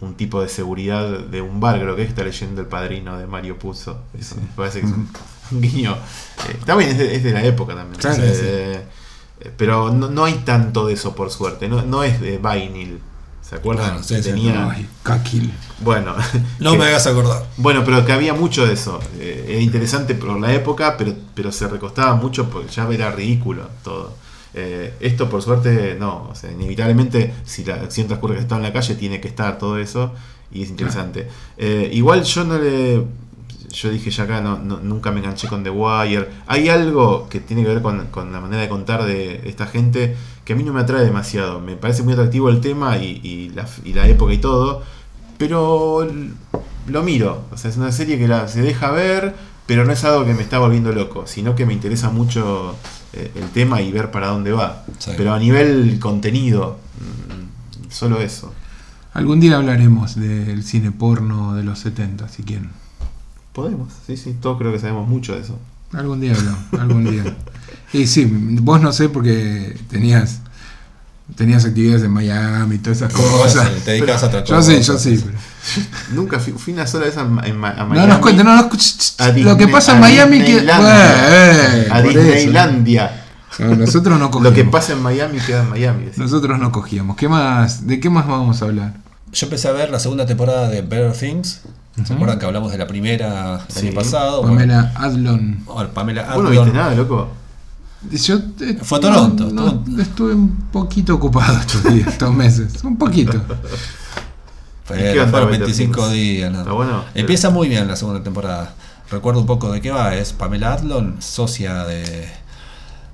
un 0.00 0.14
tipo 0.14 0.40
de 0.40 0.48
seguridad 0.48 1.08
de 1.08 1.40
un 1.40 1.60
bar, 1.60 1.80
creo 1.80 1.96
que 1.96 2.02
está 2.02 2.22
leyendo 2.24 2.60
el 2.60 2.66
padrino 2.68 3.18
de 3.18 3.26
Mario 3.26 3.58
Puzo. 3.58 3.98
Eso 4.18 4.36
me 4.36 4.46
parece 4.54 4.80
que 4.80 4.86
es 4.86 4.92
un, 4.92 5.08
un 5.52 5.60
guiño. 5.60 5.92
Eh, 6.48 6.56
está 6.60 6.76
bien, 6.76 6.90
es 6.90 6.98
de, 6.98 7.14
es 7.16 7.22
de 7.24 7.32
la 7.32 7.42
época 7.44 7.74
también. 7.74 8.00
Claro, 8.00 8.22
Eh, 8.22 8.34
sí. 8.34 8.42
eh, 9.44 9.52
Pero 9.56 9.90
no, 9.92 10.08
no 10.08 10.24
hay 10.24 10.34
tanto 10.44 10.86
de 10.86 10.94
eso, 10.94 11.14
por 11.14 11.30
suerte. 11.30 11.68
No, 11.68 11.82
no 11.82 12.02
es 12.04 12.20
de 12.20 12.38
Vinyl. 12.38 13.00
¿Se 13.42 13.54
acuerdan? 13.56 13.86
Claro, 13.86 14.02
sí, 14.02 14.14
Que 14.16 14.22
sí, 14.22 14.28
tenía. 14.30 14.70
Ay. 14.70 14.86
Bueno, 15.80 16.14
No 16.60 16.72
que- 16.72 16.78
me 16.78 16.84
hagas 16.84 17.06
acordar. 17.06 17.46
bueno, 17.56 17.82
pero 17.84 18.04
que 18.04 18.12
había 18.12 18.34
mucho 18.34 18.66
de 18.66 18.74
eso. 18.74 19.00
Eh, 19.18 19.46
era 19.48 19.60
interesante 19.60 20.14
por 20.14 20.38
la 20.38 20.52
época, 20.52 20.96
pero, 20.98 21.14
pero 21.34 21.50
se 21.50 21.66
recostaba 21.66 22.14
mucho 22.14 22.50
porque 22.50 22.68
ya 22.68 22.86
era 22.90 23.10
ridículo 23.10 23.68
todo. 23.82 24.14
Eh, 24.54 24.94
esto 25.00 25.28
por 25.28 25.42
suerte 25.42 25.96
no, 25.98 26.28
o 26.30 26.34
sea, 26.34 26.50
inevitablemente 26.50 27.34
si 27.44 27.64
la 27.64 27.74
acción 27.74 28.06
transcurre 28.06 28.34
que 28.36 28.40
está 28.40 28.56
en 28.56 28.62
la 28.62 28.72
calle 28.72 28.94
tiene 28.94 29.20
que 29.20 29.28
estar 29.28 29.58
todo 29.58 29.78
eso 29.78 30.12
y 30.50 30.62
es 30.62 30.70
interesante. 30.70 31.28
Eh, 31.56 31.90
igual 31.92 32.22
yo 32.24 32.44
no 32.44 32.58
le... 32.58 33.04
Yo 33.70 33.90
dije 33.90 34.10
ya 34.10 34.24
acá, 34.24 34.40
no, 34.40 34.56
nunca 34.56 35.10
me 35.10 35.20
enganché 35.20 35.46
con 35.46 35.62
The 35.62 35.68
Wire. 35.68 36.26
Hay 36.46 36.70
algo 36.70 37.28
que 37.28 37.38
tiene 37.38 37.62
que 37.62 37.68
ver 37.68 37.82
con, 37.82 38.06
con 38.06 38.32
la 38.32 38.40
manera 38.40 38.62
de 38.62 38.68
contar 38.70 39.04
de 39.04 39.42
esta 39.44 39.66
gente 39.66 40.16
que 40.46 40.54
a 40.54 40.56
mí 40.56 40.62
no 40.62 40.72
me 40.72 40.80
atrae 40.80 41.04
demasiado. 41.04 41.60
Me 41.60 41.76
parece 41.76 42.02
muy 42.02 42.14
atractivo 42.14 42.48
el 42.48 42.62
tema 42.62 42.96
y, 42.96 43.50
la, 43.54 43.68
y 43.84 43.92
la 43.92 44.08
época 44.08 44.32
y 44.32 44.38
todo, 44.38 44.82
pero 45.36 46.08
lo 46.86 47.02
miro. 47.02 47.44
O 47.52 47.58
sea, 47.58 47.70
es 47.70 47.76
una 47.76 47.92
serie 47.92 48.18
que 48.18 48.26
la, 48.26 48.48
se 48.48 48.62
deja 48.62 48.90
ver, 48.90 49.34
pero 49.66 49.84
no 49.84 49.92
es 49.92 50.02
algo 50.02 50.24
que 50.24 50.32
me 50.32 50.42
está 50.42 50.58
volviendo 50.58 50.90
loco, 50.92 51.26
sino 51.26 51.54
que 51.54 51.66
me 51.66 51.74
interesa 51.74 52.08
mucho 52.08 52.74
el 53.12 53.48
tema 53.54 53.80
y 53.82 53.90
ver 53.92 54.10
para 54.10 54.28
dónde 54.28 54.52
va. 54.52 54.84
Sí. 54.98 55.12
Pero 55.16 55.32
a 55.34 55.38
nivel 55.38 55.98
contenido, 56.00 56.78
mm, 57.00 57.90
solo 57.90 58.20
eso. 58.20 58.52
Algún 59.14 59.40
día 59.40 59.56
hablaremos 59.56 60.14
del 60.16 60.62
cine 60.62 60.92
porno 60.92 61.54
de 61.54 61.62
los 61.64 61.78
70, 61.80 62.28
si 62.28 62.42
quieren. 62.42 62.70
Podemos, 63.52 63.88
sí, 64.06 64.16
sí, 64.16 64.36
todos 64.40 64.58
creo 64.58 64.72
que 64.72 64.78
sabemos 64.78 65.08
mucho 65.08 65.34
de 65.34 65.40
eso. 65.40 65.58
Algún 65.92 66.20
día 66.20 66.34
hablamos, 66.34 66.60
algún 66.78 67.10
día. 67.10 67.36
Y 67.92 68.06
sí, 68.06 68.26
vos 68.30 68.80
no 68.80 68.92
sé 68.92 69.08
porque 69.08 69.76
tenías 69.90 70.40
tenías 71.34 71.64
actividades 71.64 72.02
en 72.02 72.10
Miami 72.10 72.76
y 72.76 72.78
todas 72.78 72.98
esas 72.98 73.12
cosas. 73.14 73.70
Te 73.84 73.92
dedicas 73.92 74.22
a 74.22 74.26
otra 74.26 74.44
Yo 74.44 74.62
sí, 74.62 74.80
yo 74.80 74.98
sí. 74.98 75.20
pero- 75.24 75.38
Nunca 76.12 76.38
fui, 76.38 76.52
fui 76.54 76.72
una 76.72 76.86
sola 76.86 77.06
vez 77.06 77.16
a, 77.16 77.22
a 77.22 77.24
No 77.24 77.32
Miami. 77.42 78.06
nos 78.06 78.18
cuentes, 78.18 78.44
no 78.44 78.54
nos 78.56 78.66
cuentes. 78.66 79.14
A 79.18 79.28
Lo 79.30 79.56
que 79.56 79.68
pasa 79.68 79.94
en 79.94 80.00
Miami 80.00 80.38
que. 80.42 80.58
Eh, 80.58 81.88
a. 81.90 82.02
Disneylandia. 82.02 83.24
No, 83.58 83.74
nosotros 83.74 84.18
no 84.18 84.30
cogíamos. 84.30 84.42
Lo 84.50 84.54
que 84.54 84.64
pasa 84.70 84.92
en 84.92 85.02
Miami 85.02 85.38
queda 85.38 85.62
en 85.62 85.70
Miami. 85.70 86.06
Nosotros 86.16 86.58
no 86.58 86.70
cogíamos. 86.72 87.16
¿Qué 87.16 87.28
más? 87.28 87.86
¿De 87.86 87.98
qué 88.00 88.08
más 88.10 88.26
vamos 88.26 88.62
a 88.62 88.66
hablar? 88.66 88.94
Yo 89.32 89.46
empecé 89.46 89.68
a 89.68 89.72
ver 89.72 89.90
la 89.90 89.98
segunda 89.98 90.24
temporada 90.26 90.68
de 90.68 90.80
Better 90.82 91.12
Things. 91.12 91.60
¿Se 92.04 92.12
acuerdan 92.14 92.38
que 92.38 92.46
hablamos 92.46 92.70
de 92.70 92.78
la 92.78 92.86
primera 92.86 93.60
el 93.68 93.74
Sí. 93.74 93.86
año 93.88 93.94
pasado? 93.96 94.42
Pamela 94.42 94.92
Adlon. 94.94 95.64
Bueno, 95.64 95.72
ahora 95.80 95.90
Pamela 95.92 96.22
¿Vos 96.34 96.44
no 96.44 96.48
Adlon. 96.50 96.64
viste 96.64 96.78
nada, 96.78 96.94
loco? 96.94 97.28
Yo 98.12 98.36
eh, 98.60 98.78
Fue 98.80 98.98
a 98.98 99.00
Toronto, 99.00 99.50
no, 99.52 99.64
Toronto. 99.64 100.00
estuve 100.00 100.32
un 100.32 100.50
poquito 100.70 101.16
ocupado 101.16 101.58
estos 101.58 101.82
días, 101.92 102.06
estos 102.06 102.32
meses. 102.32 102.84
Un 102.84 102.96
poquito. 102.96 103.42
Fue- 104.88 104.98
¿Y 104.98 105.12
qué 105.12 105.20
onda 105.20 105.30
fueron 105.30 105.50
Better 105.50 105.66
25 105.66 106.00
Things? 106.00 106.12
días. 106.12 106.52
¿no? 106.52 106.58
Está 106.60 106.72
bueno. 106.72 107.04
Empieza 107.14 107.50
muy 107.50 107.68
bien 107.68 107.86
la 107.86 107.94
segunda 107.96 108.22
temporada. 108.24 108.74
Recuerdo 109.10 109.40
un 109.40 109.46
poco 109.46 109.70
de 109.70 109.80
qué 109.80 109.90
va. 109.90 110.14
Es 110.16 110.32
Pamela 110.32 110.72
Adlon, 110.74 111.22
socia 111.22 111.84
de, 111.84 112.28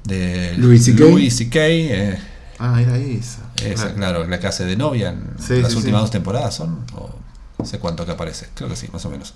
de 0.05 0.55
Louis 0.57 0.85
C.K.. 0.85 1.05
Louis 1.05 1.37
C.K., 1.37 1.59
eh, 1.61 2.19
Ah, 2.59 2.81
era 2.81 2.97
esa. 2.97 3.41
esa, 3.65 3.87
Ah, 3.89 3.95
claro, 3.95 4.27
la 4.27 4.39
que 4.39 4.47
hace 4.47 4.65
de 4.65 4.77
novia 4.77 5.11
en 5.11 5.23
Sí, 5.45 5.61
las 5.61 5.73
sí, 5.73 5.79
últimas 5.79 6.01
sí. 6.01 6.05
dos 6.05 6.11
temporadas 6.13 6.55
son. 6.55 6.85
O 6.95 7.11
no 7.59 7.65
sé 7.67 7.79
cuánto 7.81 8.07
que 8.07 8.13
aparece. 8.13 8.49
Creo 8.55 8.69
que 8.69 8.77
sí, 8.77 8.89
más 8.93 9.05
o 9.05 9.11
menos. 9.11 9.35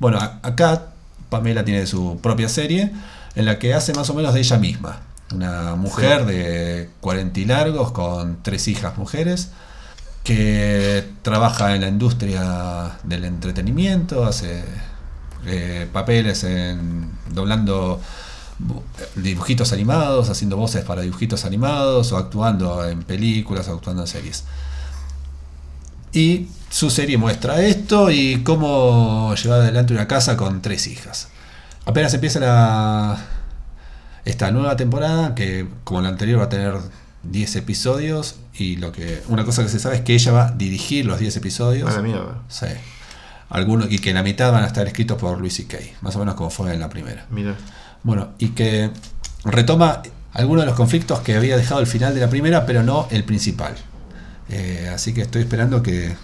Bueno, 0.00 0.18
a- 0.18 0.40
acá 0.42 0.86
Pamela 1.28 1.64
tiene 1.64 1.86
su 1.86 2.18
propia 2.20 2.48
serie 2.48 2.90
en 3.36 3.44
la 3.44 3.58
que 3.60 3.72
hace 3.74 3.94
más 3.94 4.10
o 4.10 4.14
menos 4.14 4.34
de 4.34 4.40
ella 4.40 4.58
misma. 4.58 5.00
Una 5.32 5.76
mujer 5.76 6.26
de 6.26 6.90
40 7.00 7.38
y 7.38 7.44
largos 7.44 7.92
con 7.92 8.42
tres 8.42 8.66
hijas 8.66 8.98
mujeres 8.98 9.50
que 10.24 11.04
trabaja 11.22 11.74
en 11.74 11.82
la 11.82 11.88
industria 11.88 12.98
del 13.02 13.24
entretenimiento, 13.24 14.24
hace 14.24 14.64
eh, 15.46 15.88
papeles 15.92 16.44
en 16.44 17.10
doblando 17.30 18.00
bu- 18.58 18.82
dibujitos 19.16 19.72
animados, 19.72 20.28
haciendo 20.30 20.56
voces 20.56 20.84
para 20.84 21.02
dibujitos 21.02 21.44
animados 21.44 22.12
o 22.12 22.16
actuando 22.16 22.86
en 22.88 23.02
películas 23.02 23.68
o 23.68 23.74
actuando 23.74 24.02
en 24.02 24.08
series. 24.08 24.44
Y 26.12 26.48
su 26.70 26.90
serie 26.90 27.18
muestra 27.18 27.60
esto 27.60 28.10
y 28.10 28.42
cómo 28.42 29.34
llevar 29.34 29.60
adelante 29.60 29.92
una 29.94 30.08
casa 30.08 30.36
con 30.36 30.60
tres 30.62 30.86
hijas. 30.86 31.28
Apenas 31.86 32.12
empieza 32.14 32.40
la, 32.40 33.18
esta 34.24 34.50
nueva 34.50 34.76
temporada, 34.76 35.34
que 35.34 35.68
como 35.84 36.00
la 36.00 36.08
anterior 36.08 36.40
va 36.40 36.44
a 36.44 36.48
tener 36.48 36.74
10 37.24 37.56
episodios, 37.56 38.36
y 38.54 38.76
lo 38.76 38.92
que 38.92 39.22
una 39.28 39.44
cosa 39.44 39.62
que 39.62 39.68
se 39.68 39.78
sabe 39.78 39.96
es 39.96 40.00
que 40.02 40.14
ella 40.14 40.32
va 40.32 40.46
a 40.48 40.50
dirigir 40.52 41.06
los 41.06 41.18
10 41.18 41.36
episodios. 41.36 41.90
A 41.90 41.96
la 41.96 42.02
mierda. 42.02 42.42
Sí. 42.48 42.66
Algunos, 43.48 43.90
y 43.90 43.98
que 43.98 44.12
la 44.14 44.22
mitad 44.22 44.52
van 44.52 44.62
a 44.62 44.66
estar 44.66 44.86
escritos 44.86 45.18
por 45.18 45.38
Luis 45.40 45.54
C.K., 45.54 45.76
más 46.02 46.14
o 46.16 46.20
menos 46.20 46.34
como 46.34 46.50
fue 46.50 46.72
en 46.72 46.80
la 46.80 46.88
primera. 46.88 47.26
Mira. 47.30 47.56
Bueno, 48.02 48.28
y 48.38 48.50
que 48.50 48.90
retoma 49.44 50.02
algunos 50.32 50.62
de 50.62 50.66
los 50.66 50.76
conflictos 50.76 51.20
que 51.20 51.34
había 51.36 51.56
dejado 51.56 51.80
el 51.80 51.86
final 51.86 52.14
de 52.14 52.20
la 52.20 52.30
primera, 52.30 52.64
pero 52.64 52.82
no 52.82 53.08
el 53.10 53.24
principal. 53.24 53.74
Eh, 54.48 54.90
así 54.94 55.12
que 55.12 55.22
estoy 55.22 55.42
esperando 55.42 55.82
que. 55.82 56.14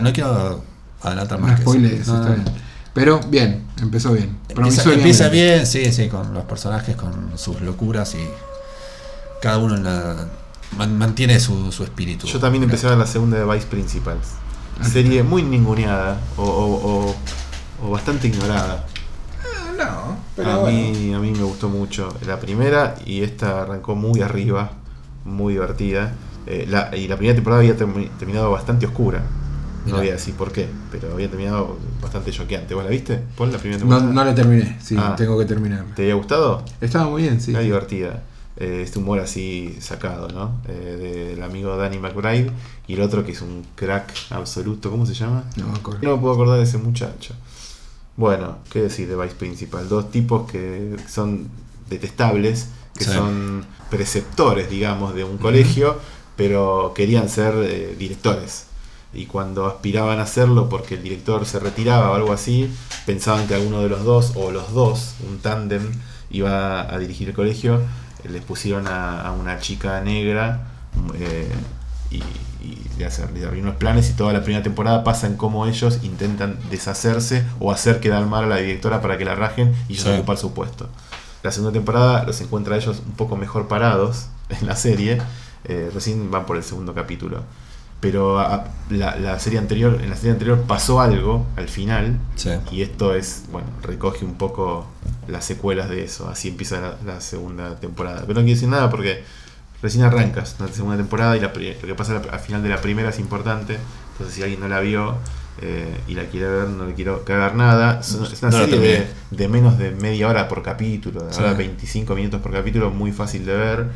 No 0.00 0.12
quiero 0.12 0.64
adelantar 1.02 1.38
más 1.40 1.50
No 1.50 1.56
que 1.56 1.62
eso. 1.62 1.70
spoilers, 1.72 2.08
No, 2.08 2.14
está 2.16 2.28
no. 2.30 2.34
bien. 2.36 2.54
Pero 2.94 3.20
bien, 3.20 3.64
empezó 3.80 4.12
bien. 4.12 4.38
Empieza, 4.48 4.92
empieza 4.92 5.28
bien, 5.28 5.66
sí, 5.66 5.90
sí, 5.92 6.08
con 6.08 6.34
los 6.34 6.44
personajes, 6.44 6.94
con 6.96 7.32
sus 7.38 7.60
locuras 7.62 8.14
y 8.14 8.18
cada 9.42 9.58
uno 9.58 9.74
en 9.76 9.84
la- 9.84 10.26
man- 10.78 10.96
mantiene 10.96 11.38
su, 11.40 11.70
su 11.72 11.84
espíritu. 11.84 12.26
Yo 12.26 12.38
también 12.38 12.64
empecé 12.64 12.86
a 12.86 12.96
la 12.96 13.06
segunda 13.06 13.38
de 13.38 13.44
Vice 13.44 13.66
Principals. 13.66 14.28
Serie 14.82 15.22
muy 15.22 15.42
ninguneada 15.42 16.18
o, 16.36 16.42
o- 16.42 17.08
o- 17.10 17.16
o 17.86 17.90
bastante 17.90 18.28
ignorada. 18.28 18.86
Ah, 19.44 19.72
No, 19.76 20.16
pero 20.36 20.50
a, 20.50 20.56
bueno. 20.58 20.78
mí, 20.78 21.12
a 21.14 21.18
mí 21.18 21.32
me 21.32 21.42
gustó 21.44 21.68
mucho 21.68 22.16
la 22.26 22.40
primera 22.40 22.94
y 23.04 23.22
esta 23.22 23.62
arrancó 23.62 23.94
muy 23.94 24.22
arriba, 24.22 24.70
muy 25.24 25.54
divertida. 25.54 26.12
Eh, 26.46 26.66
la- 26.68 26.96
y 26.96 27.06
la 27.06 27.16
primera 27.16 27.34
temporada 27.34 27.60
había 27.62 27.76
termi- 27.76 28.08
terminado 28.18 28.50
bastante 28.50 28.86
oscura. 28.86 29.22
No 29.86 29.96
voy 29.96 30.08
a 30.10 30.12
decir 30.12 30.34
por 30.34 30.52
qué, 30.52 30.68
pero 30.92 31.12
había 31.12 31.28
terminado 31.28 31.76
bastante 32.00 32.30
choqueante. 32.30 32.72
¿Vos 32.74 32.84
la 32.84 32.90
viste? 32.90 33.20
¿Paul, 33.36 33.50
la 33.52 33.58
primera 33.58 33.78
No, 33.84 33.88
temporada? 33.88 34.12
no 34.14 34.24
la 34.24 34.34
terminé, 34.34 34.78
sí, 34.80 34.96
Ah. 34.98 35.14
tengo 35.16 35.36
que 35.38 35.44
terminar. 35.44 35.84
¿Te 35.96 36.02
había 36.02 36.14
gustado? 36.14 36.64
Estaba 36.80 37.08
muy 37.10 37.22
bien, 37.22 37.40
sí. 37.40 37.50
Era 37.50 37.60
divertida. 37.60 38.22
Eh, 38.58 38.82
este 38.84 38.98
humor 38.98 39.18
así 39.20 39.76
sacado, 39.80 40.28
¿no? 40.28 40.60
Eh, 40.68 41.32
del 41.34 41.42
amigo 41.42 41.74
Danny 41.76 41.98
McBride 41.98 42.50
y 42.86 42.94
el 42.94 43.00
otro 43.00 43.24
que 43.24 43.32
es 43.32 43.40
un 43.40 43.64
crack 43.76 44.12
absoluto. 44.30 44.90
¿Cómo 44.90 45.06
se 45.06 45.14
llama? 45.14 45.44
No 45.56 45.68
me 45.68 45.78
acuerdo. 45.78 46.00
No 46.02 46.16
me 46.16 46.20
puedo 46.20 46.34
acordar 46.34 46.58
de 46.58 46.64
ese 46.64 46.76
muchacho. 46.78 47.34
Bueno, 48.16 48.58
¿qué 48.70 48.82
decir 48.82 49.08
de 49.08 49.16
Vice 49.16 49.34
Principal? 49.36 49.88
Dos 49.88 50.10
tipos 50.10 50.50
que 50.50 50.96
son 51.08 51.48
detestables, 51.88 52.68
que 52.96 53.04
Sí. 53.04 53.10
son 53.10 53.64
preceptores, 53.90 54.68
digamos, 54.68 55.14
de 55.14 55.24
un 55.24 55.38
colegio, 55.38 55.96
pero 56.36 56.92
querían 56.94 57.28
ser 57.30 57.54
eh, 57.56 57.96
directores. 57.98 58.66
Y 59.14 59.26
cuando 59.26 59.66
aspiraban 59.66 60.18
a 60.18 60.22
hacerlo 60.22 60.68
porque 60.68 60.94
el 60.96 61.02
director 61.02 61.44
se 61.46 61.58
retiraba 61.58 62.10
o 62.10 62.14
algo 62.14 62.32
así, 62.32 62.70
pensaban 63.06 63.46
que 63.46 63.54
alguno 63.54 63.80
de 63.80 63.88
los 63.88 64.04
dos, 64.04 64.32
o 64.36 64.50
los 64.50 64.72
dos, 64.74 65.14
un 65.28 65.38
tándem, 65.38 65.90
iba 66.30 66.92
a 66.94 66.98
dirigir 66.98 67.28
el 67.28 67.34
colegio, 67.34 67.80
les 68.28 68.42
pusieron 68.42 68.86
a, 68.86 69.22
a 69.22 69.32
una 69.32 69.58
chica 69.58 70.00
negra 70.00 70.68
eh, 71.14 71.50
y, 72.10 72.16
y 72.64 72.86
le 72.98 73.06
hacen 73.06 73.28
unos 73.60 73.76
planes 73.76 74.10
y 74.10 74.12
toda 74.12 74.32
la 74.32 74.42
primera 74.42 74.62
temporada 74.62 75.02
pasa 75.04 75.26
en 75.26 75.36
cómo 75.36 75.66
ellos 75.66 75.98
intentan 76.02 76.58
deshacerse 76.70 77.44
o 77.58 77.72
hacer 77.72 78.00
quedar 78.00 78.26
mal 78.26 78.44
a 78.44 78.46
la 78.48 78.56
directora 78.56 79.00
para 79.00 79.18
que 79.18 79.24
la 79.24 79.34
rajen 79.34 79.74
y 79.88 79.94
ellos 79.94 80.04
Sí. 80.04 80.10
ocupar 80.10 80.36
su 80.36 80.52
puesto. 80.54 80.88
La 81.42 81.50
segunda 81.50 81.72
temporada 81.72 82.24
los 82.24 82.40
encuentra 82.40 82.74
a 82.74 82.78
ellos 82.78 83.02
un 83.04 83.12
poco 83.14 83.36
mejor 83.36 83.66
parados 83.66 84.26
en 84.48 84.66
la 84.66 84.76
serie, 84.76 85.20
eh, 85.64 85.90
recién 85.92 86.30
van 86.30 86.46
por 86.46 86.56
el 86.56 86.62
segundo 86.62 86.94
capítulo. 86.94 87.42
Pero 88.02 88.38
a- 88.40 88.64
la, 88.90 89.16
la 89.16 89.38
serie 89.38 89.58
anterior, 89.58 89.98
en 90.02 90.10
la 90.10 90.16
serie 90.16 90.32
anterior 90.32 90.60
pasó 90.66 91.00
algo 91.00 91.46
al 91.56 91.68
final 91.68 92.18
Sí. 92.36 92.50
y 92.70 92.82
esto 92.82 93.14
es, 93.14 93.44
bueno, 93.50 93.68
recoge 93.82 94.24
un 94.26 94.34
poco 94.34 94.86
las 95.28 95.44
secuelas 95.46 95.88
de 95.88 96.04
eso. 96.04 96.28
Así 96.28 96.48
empieza 96.48 96.80
la, 96.80 96.96
la 97.06 97.20
segunda 97.22 97.76
temporada. 97.76 98.20
Pero 98.26 98.34
no 98.34 98.44
quiero 98.44 98.56
decir 98.56 98.68
nada 98.68 98.90
porque 98.90 99.22
recién 99.80 100.04
arrancas 100.04 100.56
la 100.58 100.68
segunda 100.68 100.96
temporada 100.98 101.36
y 101.36 101.40
la 101.40 101.46
lo 101.48 101.52
que 101.86 101.94
pasa 101.94 102.20
al 102.30 102.40
final 102.40 102.62
de 102.62 102.68
la 102.68 102.80
primera 102.82 103.08
es 103.08 103.18
importante. 103.18 103.78
Entonces, 104.12 104.34
si 104.34 104.42
alguien 104.42 104.60
no 104.60 104.68
la 104.68 104.80
vio 104.80 105.14
eh, 105.62 105.96
y 106.08 106.14
la 106.14 106.24
quiere 106.24 106.48
ver, 106.48 106.68
no 106.68 106.86
le 106.86 106.94
quiero 106.94 107.24
cagar 107.24 107.54
nada. 107.54 108.00
Es 108.00 108.12
una, 108.14 108.50
No 108.50 108.58
serie 108.66 109.06
de, 109.30 109.48
menos 109.48 109.78
de 109.78 109.92
media 109.92 110.28
hora 110.28 110.48
por 110.48 110.62
capítulo. 110.62 111.28
Sí. 111.30 111.38
Ahora 111.40 111.54
25 111.54 112.14
minutos 112.16 112.40
por 112.42 112.52
capítulo, 112.52 112.90
muy 112.90 113.12
fácil 113.12 113.46
de 113.46 113.56
ver, 113.56 113.86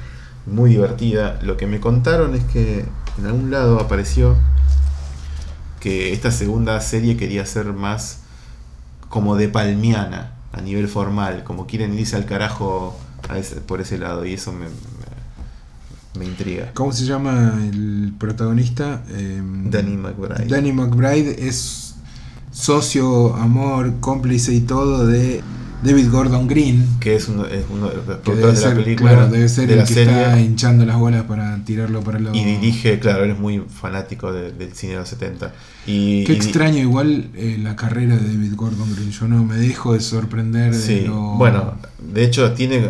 muy 0.46 0.70
divertida. 0.70 1.38
Lo 1.42 1.56
que 1.56 1.66
me 1.66 1.80
contaron 1.80 2.34
es 2.36 2.44
que 2.44 2.84
en 3.18 3.26
algún 3.26 3.50
lado 3.50 3.80
apareció 3.80 4.36
que 5.80 6.12
esta 6.12 6.30
segunda 6.30 6.80
serie 6.80 7.16
quería 7.16 7.46
ser 7.46 7.72
más 7.72 8.18
como 9.08 9.36
de 9.36 9.48
palmiana 9.48 10.32
a 10.52 10.60
nivel 10.60 10.88
formal, 10.88 11.44
como 11.44 11.66
quieren 11.66 11.94
irse 11.98 12.16
al 12.16 12.24
carajo 12.26 12.98
ese- 13.36 13.56
por 13.60 13.80
ese 13.80 13.98
lado, 13.98 14.24
y 14.26 14.32
eso 14.34 14.52
me, 14.52 14.66
me, 14.66 16.18
me 16.18 16.24
intriga. 16.24 16.70
¿Cómo 16.74 16.92
se 16.92 17.04
llama 17.04 17.58
el 17.62 18.12
protagonista? 18.18 19.02
Eh, 19.10 19.40
Danny 19.70 19.96
McBride. 19.96 20.46
Danny 20.46 20.72
McBride 20.72 21.46
es 21.46 21.94
socio, 22.50 23.36
amor, 23.36 23.94
cómplice 24.00 24.52
y 24.54 24.60
todo 24.60 25.06
de 25.06 25.42
David 25.82 26.10
Gordon 26.10 26.46
Green. 26.48 26.86
Que 27.00 27.16
es 27.16 27.28
uno, 27.28 27.46
es 27.46 27.64
uno 27.70 27.88
de 27.88 27.96
los 27.96 28.04
productores 28.04 28.60
de 28.60 28.66
la 28.68 28.74
ser, 28.74 28.84
película, 28.84 29.10
claro, 29.12 29.28
debe 29.28 29.48
ser 29.48 29.66
de 29.66 29.74
el 29.74 29.78
la 29.80 29.84
que 29.84 29.94
serie. 29.94 30.20
está 30.22 30.40
hinchando 30.40 30.84
las 30.86 30.96
bolas 30.96 31.24
para 31.24 31.62
tirarlo 31.64 32.02
para. 32.02 32.18
Y 32.18 32.44
dirige, 32.44 32.98
claro, 32.98 33.24
él 33.24 33.30
es 33.32 33.38
muy 33.38 33.60
fanático 33.60 34.32
de- 34.32 34.52
del 34.52 34.72
cine 34.72 34.92
de 34.94 34.98
los 35.00 35.08
70. 35.08 35.52
Y, 35.86 36.24
Qué 36.24 36.32
y- 36.32 36.36
extraño 36.36 36.78
igual 36.78 37.30
eh, 37.34 37.58
la 37.62 37.76
carrera 37.76 38.16
de 38.16 38.26
David 38.26 38.54
Gordon 38.56 38.92
Green. 38.94 39.10
Yo 39.12 39.28
no 39.28 39.44
me 39.44 39.56
dejo 39.56 39.92
de 39.94 40.00
sorprender 40.00 40.72
de 40.74 40.80
Sí, 40.80 41.00
lo- 41.06 41.36
bueno, 41.36 41.74
de 41.98 42.24
hecho 42.24 42.52
tiene 42.52 42.88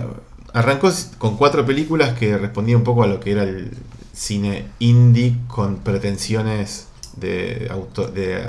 arrancó 0.54 0.90
con 1.18 1.36
cuatro 1.36 1.66
películas 1.66 2.14
que 2.18 2.38
respondían 2.38 2.78
un 2.78 2.84
poco 2.84 3.02
a 3.02 3.06
lo 3.06 3.20
que 3.20 3.32
era 3.32 3.42
el 3.42 3.72
cine 4.14 4.64
indie 4.78 5.36
con 5.48 5.76
pretensiones 5.76 6.86
de, 7.20 7.68
autor, 7.70 8.14
de, 8.14 8.42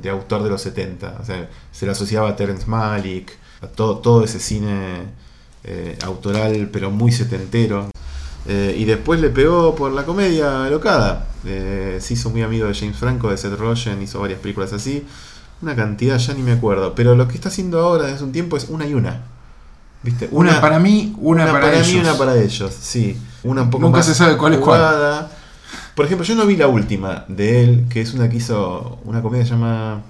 de 0.00 0.10
autor 0.10 0.42
de 0.42 0.50
los 0.50 0.62
70. 0.62 1.18
O 1.20 1.24
sea, 1.24 1.48
se 1.72 1.86
le 1.86 1.92
asociaba 1.92 2.28
a 2.28 2.36
Terence 2.36 2.66
Malick, 2.66 3.32
a 3.62 3.66
todo, 3.66 3.98
todo 3.98 4.24
ese 4.24 4.40
cine 4.40 5.02
eh, 5.64 5.98
autoral, 6.04 6.68
pero 6.72 6.90
muy 6.90 7.12
setentero. 7.12 7.88
Eh, 8.46 8.76
y 8.78 8.84
después 8.84 9.20
le 9.20 9.30
pegó 9.30 9.74
por 9.74 9.92
la 9.92 10.04
comedia 10.04 10.68
locada. 10.68 11.26
Eh, 11.46 11.98
se 12.00 12.14
hizo 12.14 12.30
muy 12.30 12.42
amigo 12.42 12.66
de 12.66 12.74
James 12.74 12.96
Franco, 12.96 13.30
de 13.30 13.38
Seth 13.38 13.58
Rogen, 13.58 14.02
hizo 14.02 14.20
varias 14.20 14.40
películas 14.40 14.72
así. 14.72 15.06
Una 15.62 15.74
cantidad, 15.74 16.18
ya 16.18 16.34
ni 16.34 16.42
me 16.42 16.52
acuerdo. 16.52 16.94
Pero 16.94 17.14
lo 17.14 17.26
que 17.28 17.34
está 17.34 17.48
haciendo 17.48 17.80
ahora 17.80 18.04
desde 18.04 18.16
hace 18.16 18.24
un 18.24 18.32
tiempo 18.32 18.56
es 18.56 18.68
una 18.68 18.86
y 18.86 18.94
una. 18.94 19.22
¿Viste? 20.02 20.28
Una, 20.32 20.60
para 20.60 20.78
mí, 20.78 21.14
una, 21.18 21.50
para, 21.50 21.70
mí, 21.70 21.78
ellos. 21.78 21.94
una 21.94 22.18
para 22.18 22.36
ellos, 22.36 22.76
sí. 22.78 23.16
Una 23.42 23.62
un 23.62 23.70
poco 23.70 23.84
Nunca 23.84 23.98
más 23.98 24.06
se 24.06 24.14
sabe 24.14 24.36
cuál 24.36 24.52
es 24.52 24.58
cuál. 24.58 25.28
Por 25.94 26.06
ejemplo, 26.06 26.26
yo 26.26 26.34
no 26.34 26.46
vi 26.46 26.56
la 26.56 26.68
última 26.68 27.24
de 27.28 27.62
él, 27.64 27.86
que 27.88 28.00
es 28.00 28.14
una 28.14 28.28
que 28.28 28.36
hizo 28.38 28.98
una 29.04 29.22
comedia 29.22 29.44
que 29.44 29.48
se 29.48 29.54
llama... 29.54 30.02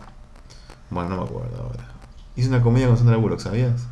Bueno, 0.91 1.11
no 1.11 1.17
me 1.19 1.23
acuerdo 1.25 1.63
ahora. 1.63 1.89
Hizo 2.37 2.49
una 2.49 2.63
comedia 2.63 2.87
con 2.89 2.97
Sandra 2.97 3.17
Bullock, 3.17 3.41
¿sabías? 3.41 3.83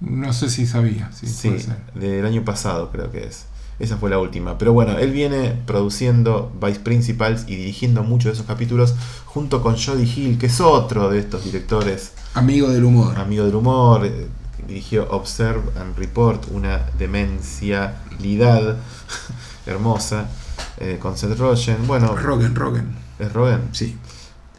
No 0.00 0.32
sé 0.32 0.50
si 0.50 0.66
sabía. 0.66 1.10
Sí, 1.12 1.26
Sí, 1.26 1.48
puede 1.48 1.60
ser. 1.62 1.76
del 1.94 2.26
año 2.26 2.44
pasado 2.44 2.90
creo 2.90 3.10
que 3.12 3.24
es. 3.24 3.46
Esa 3.78 3.96
fue 3.96 4.10
la 4.10 4.18
última. 4.18 4.58
Pero 4.58 4.72
bueno, 4.72 4.98
él 4.98 5.10
viene 5.12 5.56
produciendo 5.66 6.52
Vice 6.60 6.80
Principals 6.80 7.44
y 7.48 7.56
dirigiendo 7.56 8.02
muchos 8.02 8.26
de 8.26 8.32
esos 8.32 8.46
capítulos 8.46 8.94
junto 9.26 9.62
con 9.62 9.76
Jody 9.76 10.04
Hill, 10.04 10.38
que 10.38 10.46
es 10.46 10.60
otro 10.60 11.08
de 11.08 11.18
estos 11.18 11.44
directores 11.44 12.12
Amigo 12.34 12.68
del 12.70 12.84
humor. 12.84 13.18
amigo 13.18 13.44
del 13.44 13.54
humor. 13.54 14.04
eh, 14.06 14.26
Dirigió 14.66 15.08
Observe 15.10 15.62
and 15.80 15.98
Report, 15.98 16.44
una 16.52 16.82
demencialidad 16.98 18.76
hermosa 19.66 20.28
eh, 20.82 20.98
con 20.98 21.16
Seth 21.16 21.38
Rogen. 21.38 21.86
Bueno, 21.86 22.16
Rogan, 22.16 22.54
Rogan. 22.54 22.94
¿es 23.18 23.32
Rogen? 23.32 23.68
Sí. 23.72 23.96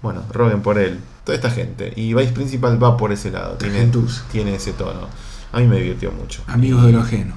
Bueno, 0.01 0.23
Rogen 0.31 0.61
por 0.61 0.77
él. 0.77 0.99
Toda 1.25 1.35
esta 1.35 1.51
gente. 1.51 1.91
Y 1.95 2.13
Vice 2.13 2.31
Principal 2.31 2.81
va 2.81 2.95
por 2.95 3.11
ese 3.11 3.29
lado. 3.29 3.55
Tiene, 3.57 3.89
tiene 4.31 4.55
ese 4.55 4.71
tono. 4.73 5.07
A 5.51 5.59
mí 5.59 5.67
me 5.67 5.77
divirtió 5.77 6.11
mucho. 6.11 6.41
Amigos 6.47 6.85
de 6.85 6.93
lo 6.93 7.01
ajeno. 7.01 7.35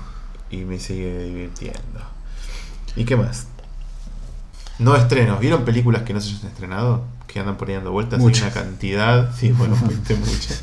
y 0.51 0.59
me 0.59 0.79
sigue 0.79 1.25
divirtiendo. 1.25 2.01
¿Y 2.95 3.05
qué 3.05 3.17
más? 3.17 3.49
No 4.79 4.95
estrenos. 4.95 5.41
¿Vieron 5.41 5.65
películas 5.65 6.03
que 6.03 6.15
no 6.15 6.21
se 6.21 6.35
hayan 6.35 6.47
estrenado? 6.47 7.05
Que 7.27 7.41
andan 7.41 7.57
por 7.57 7.69
ahí 7.69 7.75
dando 7.75 7.93
vueltas. 7.93 8.21
Muchas. 8.21 8.45
Hay 8.45 8.53
una 8.53 8.63
cantidad. 8.69 9.35
Sí, 9.37 9.51
bueno, 9.53 9.77
viste 9.89 10.15
muchas. 10.15 10.63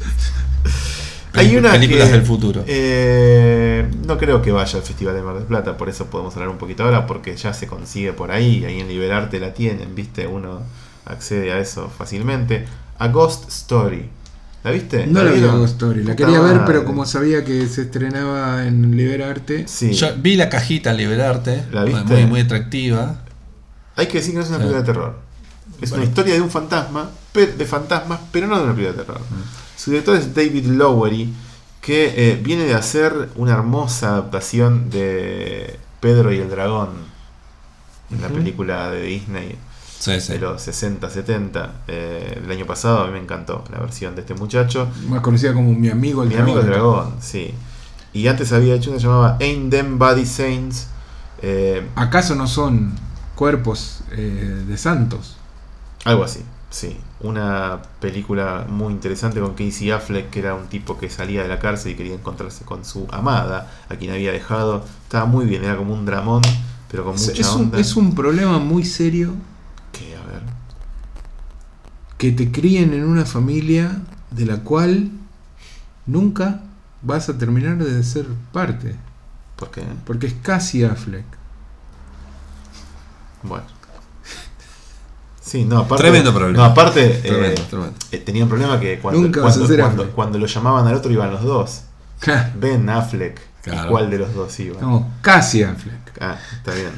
Hay 1.35 1.55
una 1.57 1.71
Películas 1.71 2.07
que, 2.07 2.13
del 2.13 2.21
futuro. 2.23 2.63
eh, 2.67 3.89
no 4.05 4.17
creo 4.17 4.41
que 4.41 4.51
vaya 4.51 4.77
al 4.77 4.83
Festival 4.85 5.15
de 5.15 5.21
Mar 5.23 5.35
del 5.35 5.45
Plata, 5.45 5.77
por 5.77 5.89
eso 5.89 6.05
podemos 6.05 6.33
hablar 6.35 6.49
un 6.49 6.57
poquito 6.57 6.83
ahora, 6.83 7.07
porque 7.07 7.35
ya 7.35 7.53
se 7.53 7.67
consigue 7.67 8.13
por 8.13 8.31
ahí, 8.31 8.63
ahí 8.65 8.79
en 8.79 8.87
Liberarte 8.87 9.39
la 9.39 9.53
tienen, 9.53 9.95
¿viste? 9.95 10.27
Uno 10.27 10.61
accede 11.05 11.51
a 11.51 11.59
eso 11.59 11.89
fácilmente. 11.89 12.65
A 12.99 13.07
Ghost 13.07 13.49
Story. 13.49 14.09
¿La 14.63 14.71
viste? 14.71 15.07
No 15.07 15.23
la 15.23 15.31
vi 15.31 15.39
vieron? 15.39 15.59
Ghost 15.59 15.73
Story. 15.73 16.03
La 16.03 16.15
quería 16.15 16.39
ver, 16.39 16.61
pero 16.65 16.85
como 16.85 17.05
sabía 17.05 17.43
que 17.43 17.67
se 17.67 17.81
estrenaba 17.81 18.65
en 18.65 18.95
Liberarte. 18.95 19.67
Sí. 19.67 19.91
Yo 19.93 20.07
vi 20.17 20.35
la 20.37 20.47
cajita 20.49 20.91
al 20.91 20.97
liberarte. 20.97 21.65
¿La 21.71 21.83
viste? 21.83 22.13
Muy, 22.13 22.25
muy 22.27 22.39
atractiva. 22.41 23.23
Hay 23.95 24.05
que 24.07 24.19
decir 24.19 24.31
que 24.33 24.37
no 24.37 24.43
es 24.43 24.49
una 24.49 24.59
película 24.59 24.79
de 24.81 24.85
terror. 24.85 25.19
Es 25.81 25.89
Bueno. 25.89 26.03
una 26.03 26.09
historia 26.09 26.33
de 26.35 26.41
un 26.41 26.49
fantasma, 26.49 27.09
de 27.33 27.65
fantasmas, 27.65 28.19
pero 28.31 28.47
no 28.47 28.57
de 28.57 28.63
una 28.63 28.73
película 28.73 28.95
de 28.97 29.03
terror. 29.03 29.21
Su 29.75 29.91
director 29.91 30.15
es 30.15 30.33
David 30.33 30.65
Lowery, 30.67 31.33
que 31.81 32.31
eh, 32.31 32.39
viene 32.41 32.63
de 32.65 32.73
hacer 32.75 33.29
una 33.35 33.53
hermosa 33.53 34.09
adaptación 34.09 34.89
de 34.89 35.79
Pedro 35.99 36.31
y 36.31 36.37
el 36.39 36.49
Dragón, 36.49 36.89
la 38.19 38.27
Ujú. 38.27 38.35
película 38.35 38.89
de 38.91 39.01
Disney 39.03 39.57
Sí, 39.99 40.19
sí. 40.21 40.33
de 40.33 40.39
los 40.39 40.61
60, 40.61 41.09
70. 41.09 41.71
eh, 41.87 42.41
el 42.43 42.51
año 42.51 42.65
pasado 42.65 42.99
a 43.03 43.07
mí 43.07 43.13
me 43.13 43.19
encantó 43.19 43.63
la 43.71 43.79
versión 43.79 44.15
de 44.15 44.21
este 44.21 44.33
muchacho. 44.33 44.89
Más 45.07 45.21
conocida 45.21 45.53
como 45.53 45.73
Mi 45.73 45.89
Amigo 45.89 46.23
el 46.23 46.29
Mi 46.29 46.35
Dragón. 46.35 46.51
amigo 46.51 46.65
el 46.65 46.71
dragón, 46.73 47.15
sí. 47.21 47.53
Y 48.13 48.27
antes 48.27 48.51
había 48.53 48.75
hecho 48.75 48.91
una 48.91 48.99
que 48.99 49.03
llamaba 49.05 49.37
Ain't 49.41 49.71
Them 49.71 49.97
Body 49.97 50.25
Saints. 50.25 50.87
eh, 51.41 51.87
¿Acaso 51.95 52.35
no 52.35 52.47
son 52.47 52.93
cuerpos 53.35 54.01
eh, 54.11 54.63
de 54.67 54.77
santos? 54.77 55.37
Algo 56.05 56.23
así, 56.23 56.41
sí. 56.69 56.97
Una 57.23 57.81
película 57.99 58.65
muy 58.69 58.93
interesante 58.93 59.39
con 59.39 59.53
Casey 59.53 59.91
Affleck, 59.91 60.29
que 60.29 60.39
era 60.39 60.53
un 60.55 60.67
tipo 60.67 60.97
que 60.97 61.09
salía 61.09 61.41
de 61.41 61.47
la 61.47 61.57
cárcel 61.57 61.93
y 61.93 61.95
quería 61.95 62.13
encontrarse 62.15 62.65
con 62.65 62.85
su 62.85 63.07
amada, 63.11 63.71
a 63.89 63.95
quien 63.95 64.11
había 64.11 64.31
dejado. 64.31 64.85
Estaba 65.03 65.25
muy 65.25 65.45
bien, 65.45 65.63
era 65.63 65.77
como 65.77 65.93
un 65.93 66.05
dramón, 66.05 66.41
pero 66.91 67.05
con 67.05 67.15
Es, 67.15 67.27
mucha 67.27 67.41
es 67.41 67.53
un, 67.53 67.71
es 67.75 67.95
un 67.95 68.13
problema 68.13 68.59
muy 68.59 68.83
serio 68.83 69.33
¿Qué? 69.91 70.15
A 70.15 70.25
ver. 70.25 70.41
que 72.17 72.31
te 72.31 72.51
críen 72.51 72.93
en 72.93 73.05
una 73.05 73.25
familia 73.25 74.01
de 74.31 74.45
la 74.45 74.57
cual 74.59 75.09
nunca 76.05 76.61
vas 77.01 77.29
a 77.29 77.37
terminar 77.37 77.77
de 77.77 78.03
ser 78.03 78.25
parte. 78.51 78.95
¿Por 79.55 79.71
qué? 79.71 79.83
Porque 80.05 80.27
es 80.27 80.33
casi 80.41 80.83
Affleck. 80.83 81.25
Bueno. 83.43 83.82
Sí, 85.43 85.65
no, 85.65 85.79
aparte. 85.79 86.03
Tremendo 86.03 86.33
problema. 86.33 86.57
No, 86.59 86.63
aparte. 86.63 87.05
eh, 87.05 87.21
Tremendo, 87.21 87.61
eh, 88.11 88.17
tenía 88.19 88.43
un 88.43 88.49
problema 88.49 88.79
que 88.79 88.99
cuando, 88.99 89.19
Nunca 89.21 89.41
lo 90.39 90.45
llamaban 90.47 90.87
al 90.87 90.95
otro 90.95 91.11
iban 91.11 91.31
los 91.31 91.43
dos. 91.43 91.81
Ben 92.55 92.89
Affleck. 92.89 93.39
¿Y 93.65 93.69
Claro. 93.69 93.89
cuál 93.91 94.09
de 94.09 94.17
los 94.17 94.33
dos 94.33 94.57
iba? 94.59 94.79
No, 94.81 95.09
casi 95.21 95.63
Affleck. 95.63 96.17
Ah, 96.21 96.37
está 96.57 96.73
bien. 96.73 96.91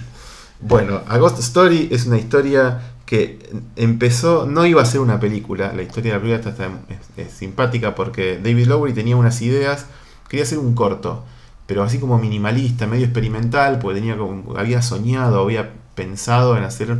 Bueno, 0.61 1.01
A 1.07 1.17
Ghost 1.17 1.39
Story 1.39 1.89
es 1.91 2.05
una 2.05 2.17
historia 2.17 2.81
que 3.05 3.39
empezó, 3.75 4.45
no 4.47 4.65
iba 4.65 4.81
a 4.81 4.85
ser 4.85 4.99
una 5.01 5.19
película, 5.19 5.71
la 5.75 5.83
historia 5.83 6.13
de 6.13 6.17
la 6.17 6.23
película 6.23 6.49
está, 6.51 6.63
está- 6.65 6.79
es, 7.17 7.27
es 7.27 7.33
simpática 7.37 7.93
porque 7.93 8.39
David 8.43 8.65
Lowery 8.67 8.93
tenía 8.93 9.15
unas 9.15 9.41
ideas, 9.43 9.85
quería 10.27 10.43
hacer 10.43 10.57
un 10.57 10.73
corto, 10.73 11.23
pero 11.67 11.83
así 11.83 11.99
como 11.99 12.17
minimalista, 12.17 12.87
medio 12.87 13.05
experimental, 13.05 13.77
porque 13.79 13.99
tenía 13.99 14.17
como, 14.17 14.57
había 14.57 14.81
soñado, 14.81 15.41
había 15.41 15.71
pensado 15.93 16.57
en 16.57 16.63
hacer 16.63 16.97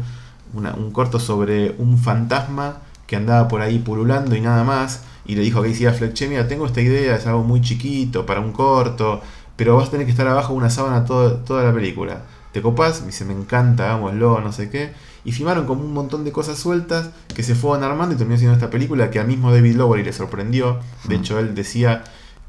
una- 0.53 0.73
un 0.73 0.91
corto 0.91 1.19
sobre 1.19 1.75
un 1.77 1.97
fantasma 1.97 2.77
que 3.07 3.15
andaba 3.15 3.47
por 3.47 3.61
ahí 3.61 3.79
pululando 3.79 4.35
y 4.35 4.41
nada 4.41 4.63
más, 4.63 5.03
y 5.25 5.35
le 5.35 5.41
dijo 5.41 5.59
a 5.59 5.63
Casey 5.63 5.85
Affleck, 5.85 6.13
che, 6.13 6.27
mira, 6.27 6.47
tengo 6.47 6.65
esta 6.65 6.81
idea, 6.81 7.15
es 7.15 7.27
algo 7.27 7.43
muy 7.43 7.61
chiquito 7.61 8.25
para 8.25 8.39
un 8.39 8.51
corto, 8.51 9.21
pero 9.55 9.75
vas 9.77 9.87
a 9.87 9.91
tener 9.91 10.05
que 10.05 10.11
estar 10.11 10.27
abajo 10.27 10.53
de 10.53 10.59
una 10.59 10.69
sábana 10.69 11.05
todo- 11.05 11.35
toda 11.37 11.63
la 11.63 11.73
película. 11.73 12.21
¿Te 12.51 12.61
copás? 12.61 13.01
Me 13.01 13.07
dice, 13.07 13.25
me 13.25 13.33
encanta, 13.33 13.85
hagámoslo, 13.85 14.39
no 14.39 14.51
sé 14.53 14.69
qué. 14.69 14.93
Y 15.25 15.31
filmaron 15.33 15.65
como 15.65 15.83
un 15.83 15.93
montón 15.93 16.23
de 16.23 16.31
cosas 16.31 16.57
sueltas 16.57 17.09
que 17.35 17.43
se 17.43 17.53
fueron 17.53 17.83
armando 17.83 18.15
y 18.15 18.17
terminó 18.17 18.37
siendo 18.37 18.53
esta 18.55 18.69
película 18.69 19.09
que 19.11 19.19
al 19.19 19.27
mismo 19.27 19.51
David 19.51 19.75
Lowery 19.75 20.03
le 20.03 20.13
sorprendió. 20.13 20.79
De 21.09 21.15
hecho, 21.15 21.37
él 21.39 21.53
decía 21.53 22.03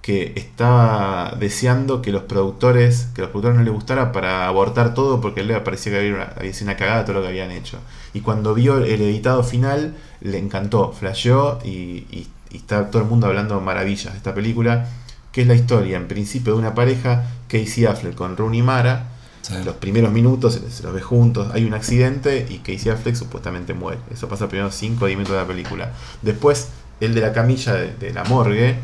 que 0.06 0.32
estaba 0.36 1.34
deseando 1.40 2.00
que 2.00 2.12
los 2.12 2.22
productores, 2.22 3.08
que 3.12 3.22
los 3.22 3.30
productores 3.30 3.58
no 3.58 3.64
les 3.64 3.72
gustara 3.72 4.12
para 4.12 4.46
abortar 4.46 4.94
todo 4.94 5.20
porque 5.20 5.42
le 5.42 5.58
parecía 5.62 5.90
que 5.90 5.98
había, 5.98 6.14
una, 6.14 6.32
había 6.38 6.52
sido 6.54 6.66
una 6.70 6.76
cagada 6.76 7.04
todo 7.04 7.16
lo 7.16 7.22
que 7.22 7.28
habían 7.28 7.50
hecho. 7.50 7.78
Y 8.14 8.20
cuando 8.20 8.54
vio 8.54 8.78
el 8.78 9.00
editado 9.02 9.42
final, 9.42 9.96
le 10.20 10.38
encantó, 10.38 10.92
flasheó 10.92 11.58
y, 11.64 11.70
y- 12.12 12.28
y 12.52 12.58
está 12.58 12.88
todo 12.92 13.02
el 13.02 13.08
mundo 13.08 13.26
hablando 13.26 13.60
maravillas 13.60 14.12
de 14.12 14.18
esta 14.18 14.32
película, 14.32 14.86
que 15.32 15.40
es 15.42 15.48
la 15.48 15.54
historia 15.56 15.96
en 15.96 16.06
principio 16.06 16.52
de 16.52 16.60
una 16.60 16.72
pareja, 16.74 17.24
Casey 17.48 17.84
Affleck 17.86 18.14
con 18.14 18.36
Rooney 18.36 18.62
Mara, 18.62 19.08
Sí. 19.42 19.54
los 19.64 19.74
primeros 19.76 20.12
minutos 20.12 20.54
se, 20.54 20.70
se 20.70 20.82
los 20.84 20.92
ve 20.94 21.00
juntos, 21.00 21.48
hay 21.52 21.64
un 21.64 21.74
accidente 21.74 22.46
y 22.48 22.58
Casey 22.58 22.90
Affleck 22.92 23.14
supuestamente 23.16 23.74
muere. 23.74 23.98
Eso 24.12 24.28
pasa 24.28 24.48
primero 24.48 24.70
5 24.70 25.04
o 25.04 25.08
10 25.08 25.16
minutos 25.18 25.36
de 25.36 25.42
la 25.42 25.46
película. 25.48 25.92
Después, 26.22 26.68
el 27.00 27.14
de 27.14 27.20
la 27.20 27.32
camilla 27.32 27.74
de, 27.74 27.92
de 27.94 28.12
la 28.12 28.24
morgue 28.24 28.76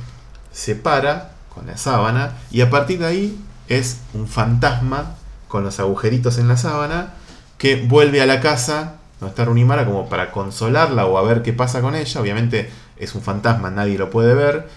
se 0.52 0.74
para 0.74 1.32
con 1.54 1.66
la 1.66 1.76
sábana 1.76 2.32
y 2.50 2.60
a 2.60 2.70
partir 2.70 2.98
de 3.00 3.06
ahí 3.06 3.40
es 3.68 3.98
un 4.14 4.26
fantasma 4.26 5.16
con 5.48 5.64
los 5.64 5.80
agujeritos 5.80 6.38
en 6.38 6.48
la 6.48 6.56
sábana 6.56 7.14
que 7.58 7.76
vuelve 7.76 8.20
a 8.22 8.26
la 8.26 8.40
casa 8.40 8.94
donde 9.22 9.30
está 9.30 9.44
Runimara 9.44 9.84
como 9.84 10.08
para 10.08 10.32
consolarla 10.32 11.06
o 11.06 11.16
a 11.16 11.22
ver 11.22 11.42
qué 11.42 11.52
pasa 11.52 11.80
con 11.80 11.94
ella. 11.94 12.20
Obviamente 12.20 12.68
es 12.96 13.14
un 13.14 13.22
fantasma, 13.22 13.70
nadie 13.70 13.96
lo 13.96 14.10
puede 14.10 14.34
ver. 14.34 14.68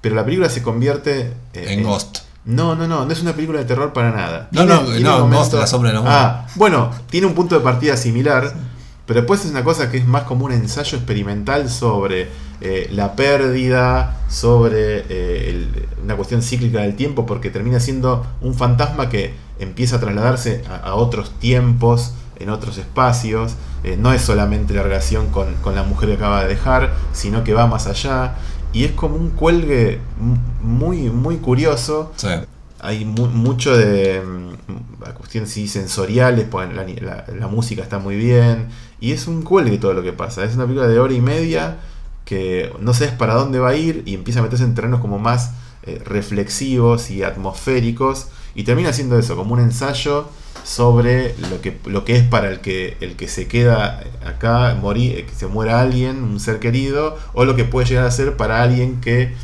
Pero 0.00 0.14
la 0.14 0.24
película 0.24 0.48
se 0.48 0.62
convierte 0.62 1.34
eh, 1.52 1.74
En 1.74 1.82
Ghost. 1.82 2.20
no, 2.46 2.74
no, 2.74 2.86
no, 2.86 3.04
no 3.04 3.12
es 3.12 3.20
una 3.20 3.34
película 3.34 3.58
de 3.58 3.66
terror 3.66 3.92
para 3.92 4.10
nada. 4.10 4.48
No, 4.52 4.64
no, 4.64 4.82
no, 4.82 5.28
Ghost, 5.28 5.52
la 5.52 5.66
sombra 5.66 5.90
de 5.90 5.96
la 5.96 6.00
muerte. 6.00 6.18
Ah, 6.18 6.46
bueno, 6.54 6.90
tiene 7.10 7.26
un 7.26 7.34
punto 7.34 7.54
de 7.54 7.60
partida 7.60 7.98
similar, 7.98 8.54
pero 9.06 9.20
después 9.20 9.44
es 9.44 9.50
una 9.50 9.64
cosa 9.64 9.90
que 9.90 9.98
es 9.98 10.06
más 10.06 10.24
como 10.24 10.44
un 10.44 10.52
ensayo 10.52 10.96
experimental 10.96 11.68
sobre 11.68 12.28
eh, 12.60 12.88
la 12.92 13.16
pérdida, 13.16 14.20
sobre 14.28 15.04
eh, 15.08 15.66
una 16.02 16.16
cuestión 16.16 16.42
cíclica 16.42 16.80
del 16.80 16.94
tiempo, 16.94 17.26
porque 17.26 17.50
termina 17.50 17.80
siendo 17.80 18.26
un 18.40 18.54
fantasma 18.54 19.08
que 19.08 19.34
empieza 19.58 19.96
a 19.96 20.00
trasladarse 20.00 20.62
a, 20.68 20.94
otros 20.94 21.30
tiempos, 21.38 22.12
en 22.38 22.50
otros 22.50 22.78
espacios. 22.78 23.54
Eh, 23.82 23.96
no 23.98 24.12
es 24.12 24.22
solamente 24.22 24.74
la 24.74 24.82
relación 24.82 25.30
con, 25.30 25.54
con 25.56 25.74
la 25.74 25.82
mujer 25.82 26.10
que 26.10 26.14
acaba 26.16 26.42
de 26.42 26.48
dejar, 26.48 26.92
sino 27.12 27.44
que 27.44 27.54
va 27.54 27.66
más 27.66 27.86
allá. 27.86 28.34
Y 28.72 28.84
es 28.84 28.92
como 28.92 29.16
un 29.16 29.30
cuelgue 29.30 29.98
muy, 30.60 31.10
muy 31.10 31.38
curioso. 31.38 32.12
Hay 32.80 33.04
mu- 33.04 33.28
mucho 33.28 33.76
de 33.76 34.20
mm, 34.22 35.04
a 35.04 35.14
cuestiones 35.14 35.50
sí, 35.50 35.68
sensoriales, 35.68 36.46
pues 36.50 36.72
la, 36.74 36.84
la- 36.84 37.24
la 37.34 37.46
música 37.48 37.82
está 37.82 37.98
muy 37.98 38.16
bien. 38.16 38.68
Y 39.00 39.12
es 39.12 39.26
un 39.26 39.42
cuelgue 39.42 39.78
todo 39.78 39.94
lo 39.94 40.02
que 40.02 40.12
pasa. 40.12 40.44
Es 40.44 40.54
una 40.54 40.64
película 40.64 40.88
de 40.88 40.98
hora 40.98 41.14
y 41.14 41.20
media 41.20 41.78
que 42.24 42.72
no 42.80 42.94
sabes 42.94 43.12
para 43.14 43.34
dónde 43.34 43.58
va 43.58 43.70
a 43.70 43.76
ir 43.76 44.02
y 44.06 44.14
empieza 44.14 44.40
a 44.40 44.42
meterse 44.42 44.64
en 44.64 44.74
terrenos 44.74 45.00
como 45.00 45.18
más 45.18 45.52
eh, 45.84 46.00
reflexivos 46.04 47.10
y 47.10 47.22
atmosféricos. 47.22 48.28
Y 48.54 48.64
termina 48.64 48.92
siendo 48.92 49.18
eso, 49.18 49.36
como 49.36 49.54
un 49.54 49.60
ensayo 49.60 50.28
sobre 50.64 51.34
lo 51.50 51.60
que, 51.60 51.78
lo 51.86 52.04
que 52.04 52.16
es 52.16 52.24
para 52.24 52.50
el 52.50 52.60
que, 52.60 52.96
el 53.00 53.16
que 53.16 53.28
se 53.28 53.46
queda 53.48 54.02
acá, 54.26 54.76
morir, 54.80 55.24
que 55.26 55.34
se 55.34 55.46
muera 55.46 55.80
alguien, 55.80 56.22
un 56.22 56.38
ser 56.40 56.58
querido, 56.58 57.16
o 57.32 57.44
lo 57.44 57.56
que 57.56 57.64
puede 57.64 57.86
llegar 57.88 58.04
a 58.04 58.10
ser 58.10 58.36
para 58.36 58.62
alguien 58.62 59.00
que 59.00 59.34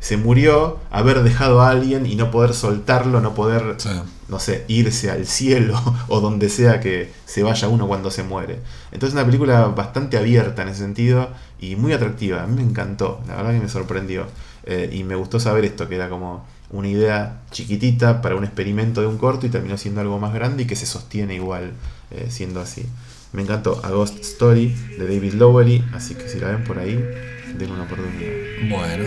se 0.00 0.16
murió, 0.16 0.78
haber 0.90 1.22
dejado 1.22 1.60
a 1.60 1.70
alguien 1.70 2.06
y 2.06 2.14
no 2.14 2.30
poder 2.30 2.54
soltarlo, 2.54 3.20
no 3.20 3.34
poder, 3.34 3.74
Sí. 3.78 3.88
no 4.28 4.38
sé, 4.38 4.64
irse 4.68 5.10
al 5.10 5.26
cielo 5.26 5.74
o 6.08 6.20
donde 6.20 6.48
sea 6.48 6.80
que 6.80 7.10
se 7.26 7.42
vaya 7.42 7.68
uno 7.68 7.88
cuando 7.88 8.10
se 8.10 8.22
muere. 8.22 8.60
Entonces 8.92 9.14
una 9.14 9.24
película 9.26 9.66
bastante 9.66 10.16
abierta 10.16 10.62
en 10.62 10.68
ese 10.68 10.80
sentido 10.80 11.28
y 11.60 11.76
muy 11.76 11.92
atractiva. 11.92 12.42
A 12.42 12.46
mí 12.46 12.56
me 12.56 12.62
encantó, 12.62 13.20
la 13.26 13.36
verdad 13.36 13.52
que 13.52 13.60
me 13.60 13.68
sorprendió. 13.68 14.26
Eh, 14.64 14.90
y 14.92 15.02
me 15.02 15.14
gustó 15.16 15.40
saber 15.40 15.64
esto, 15.64 15.88
que 15.88 15.94
era 15.96 16.08
como 16.10 16.44
una 16.70 16.88
idea 16.88 17.40
chiquitita 17.50 18.20
para 18.20 18.36
un 18.36 18.44
experimento 18.44 19.00
de 19.00 19.06
un 19.06 19.16
corto 19.16 19.46
y 19.46 19.48
terminó 19.48 19.78
siendo 19.78 20.02
algo 20.02 20.18
más 20.18 20.34
grande 20.34 20.64
y 20.64 20.66
que 20.66 20.76
se 20.76 20.84
sostiene 20.84 21.34
igual 21.34 21.72
eh, 22.10 22.26
siendo 22.28 22.60
así. 22.60 22.84
Me 23.32 23.42
encantó 23.42 23.80
A 23.82 23.90
Ghost 23.90 24.20
Story 24.20 24.74
de 24.98 25.06
David 25.08 25.34
Lowery, 25.34 25.84
así 25.94 26.14
que 26.14 26.28
si 26.28 26.38
la 26.38 26.48
ven 26.48 26.64
por 26.64 26.78
ahí, 26.78 27.02
den 27.58 27.70
una 27.70 27.84
oportunidad. 27.84 28.30
Bueno. 28.68 29.04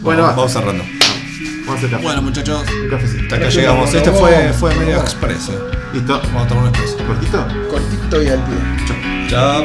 Bueno, 0.00 0.22
vamos, 0.22 0.52
cerrando. 0.52 0.84
Vamos 0.84 1.68
a 1.68 1.78
hacer 1.78 1.90
café. 1.90 2.02
Bueno, 2.02 2.22
muchachos. 2.22 2.64
un 2.82 2.88
cafecito. 2.88 3.22
Hasta 3.24 3.36
acá 3.36 3.48
llegamos. 3.48 3.94
Este 3.94 4.10
fue, 4.10 4.52
fue 4.52 4.74
medio 4.76 5.00
express. 5.00 5.48
eh. 5.50 5.58
Listo. 5.92 6.20
Vamos 6.26 6.44
a 6.44 6.48
tomar 6.48 6.64
un 6.64 6.68
expreso. 6.70 6.96
¿Cortito? 7.06 7.46
Cortito 7.70 8.22
y 8.22 8.28
al 8.28 8.42
pie. 8.44 8.56
Chao. 9.28 9.64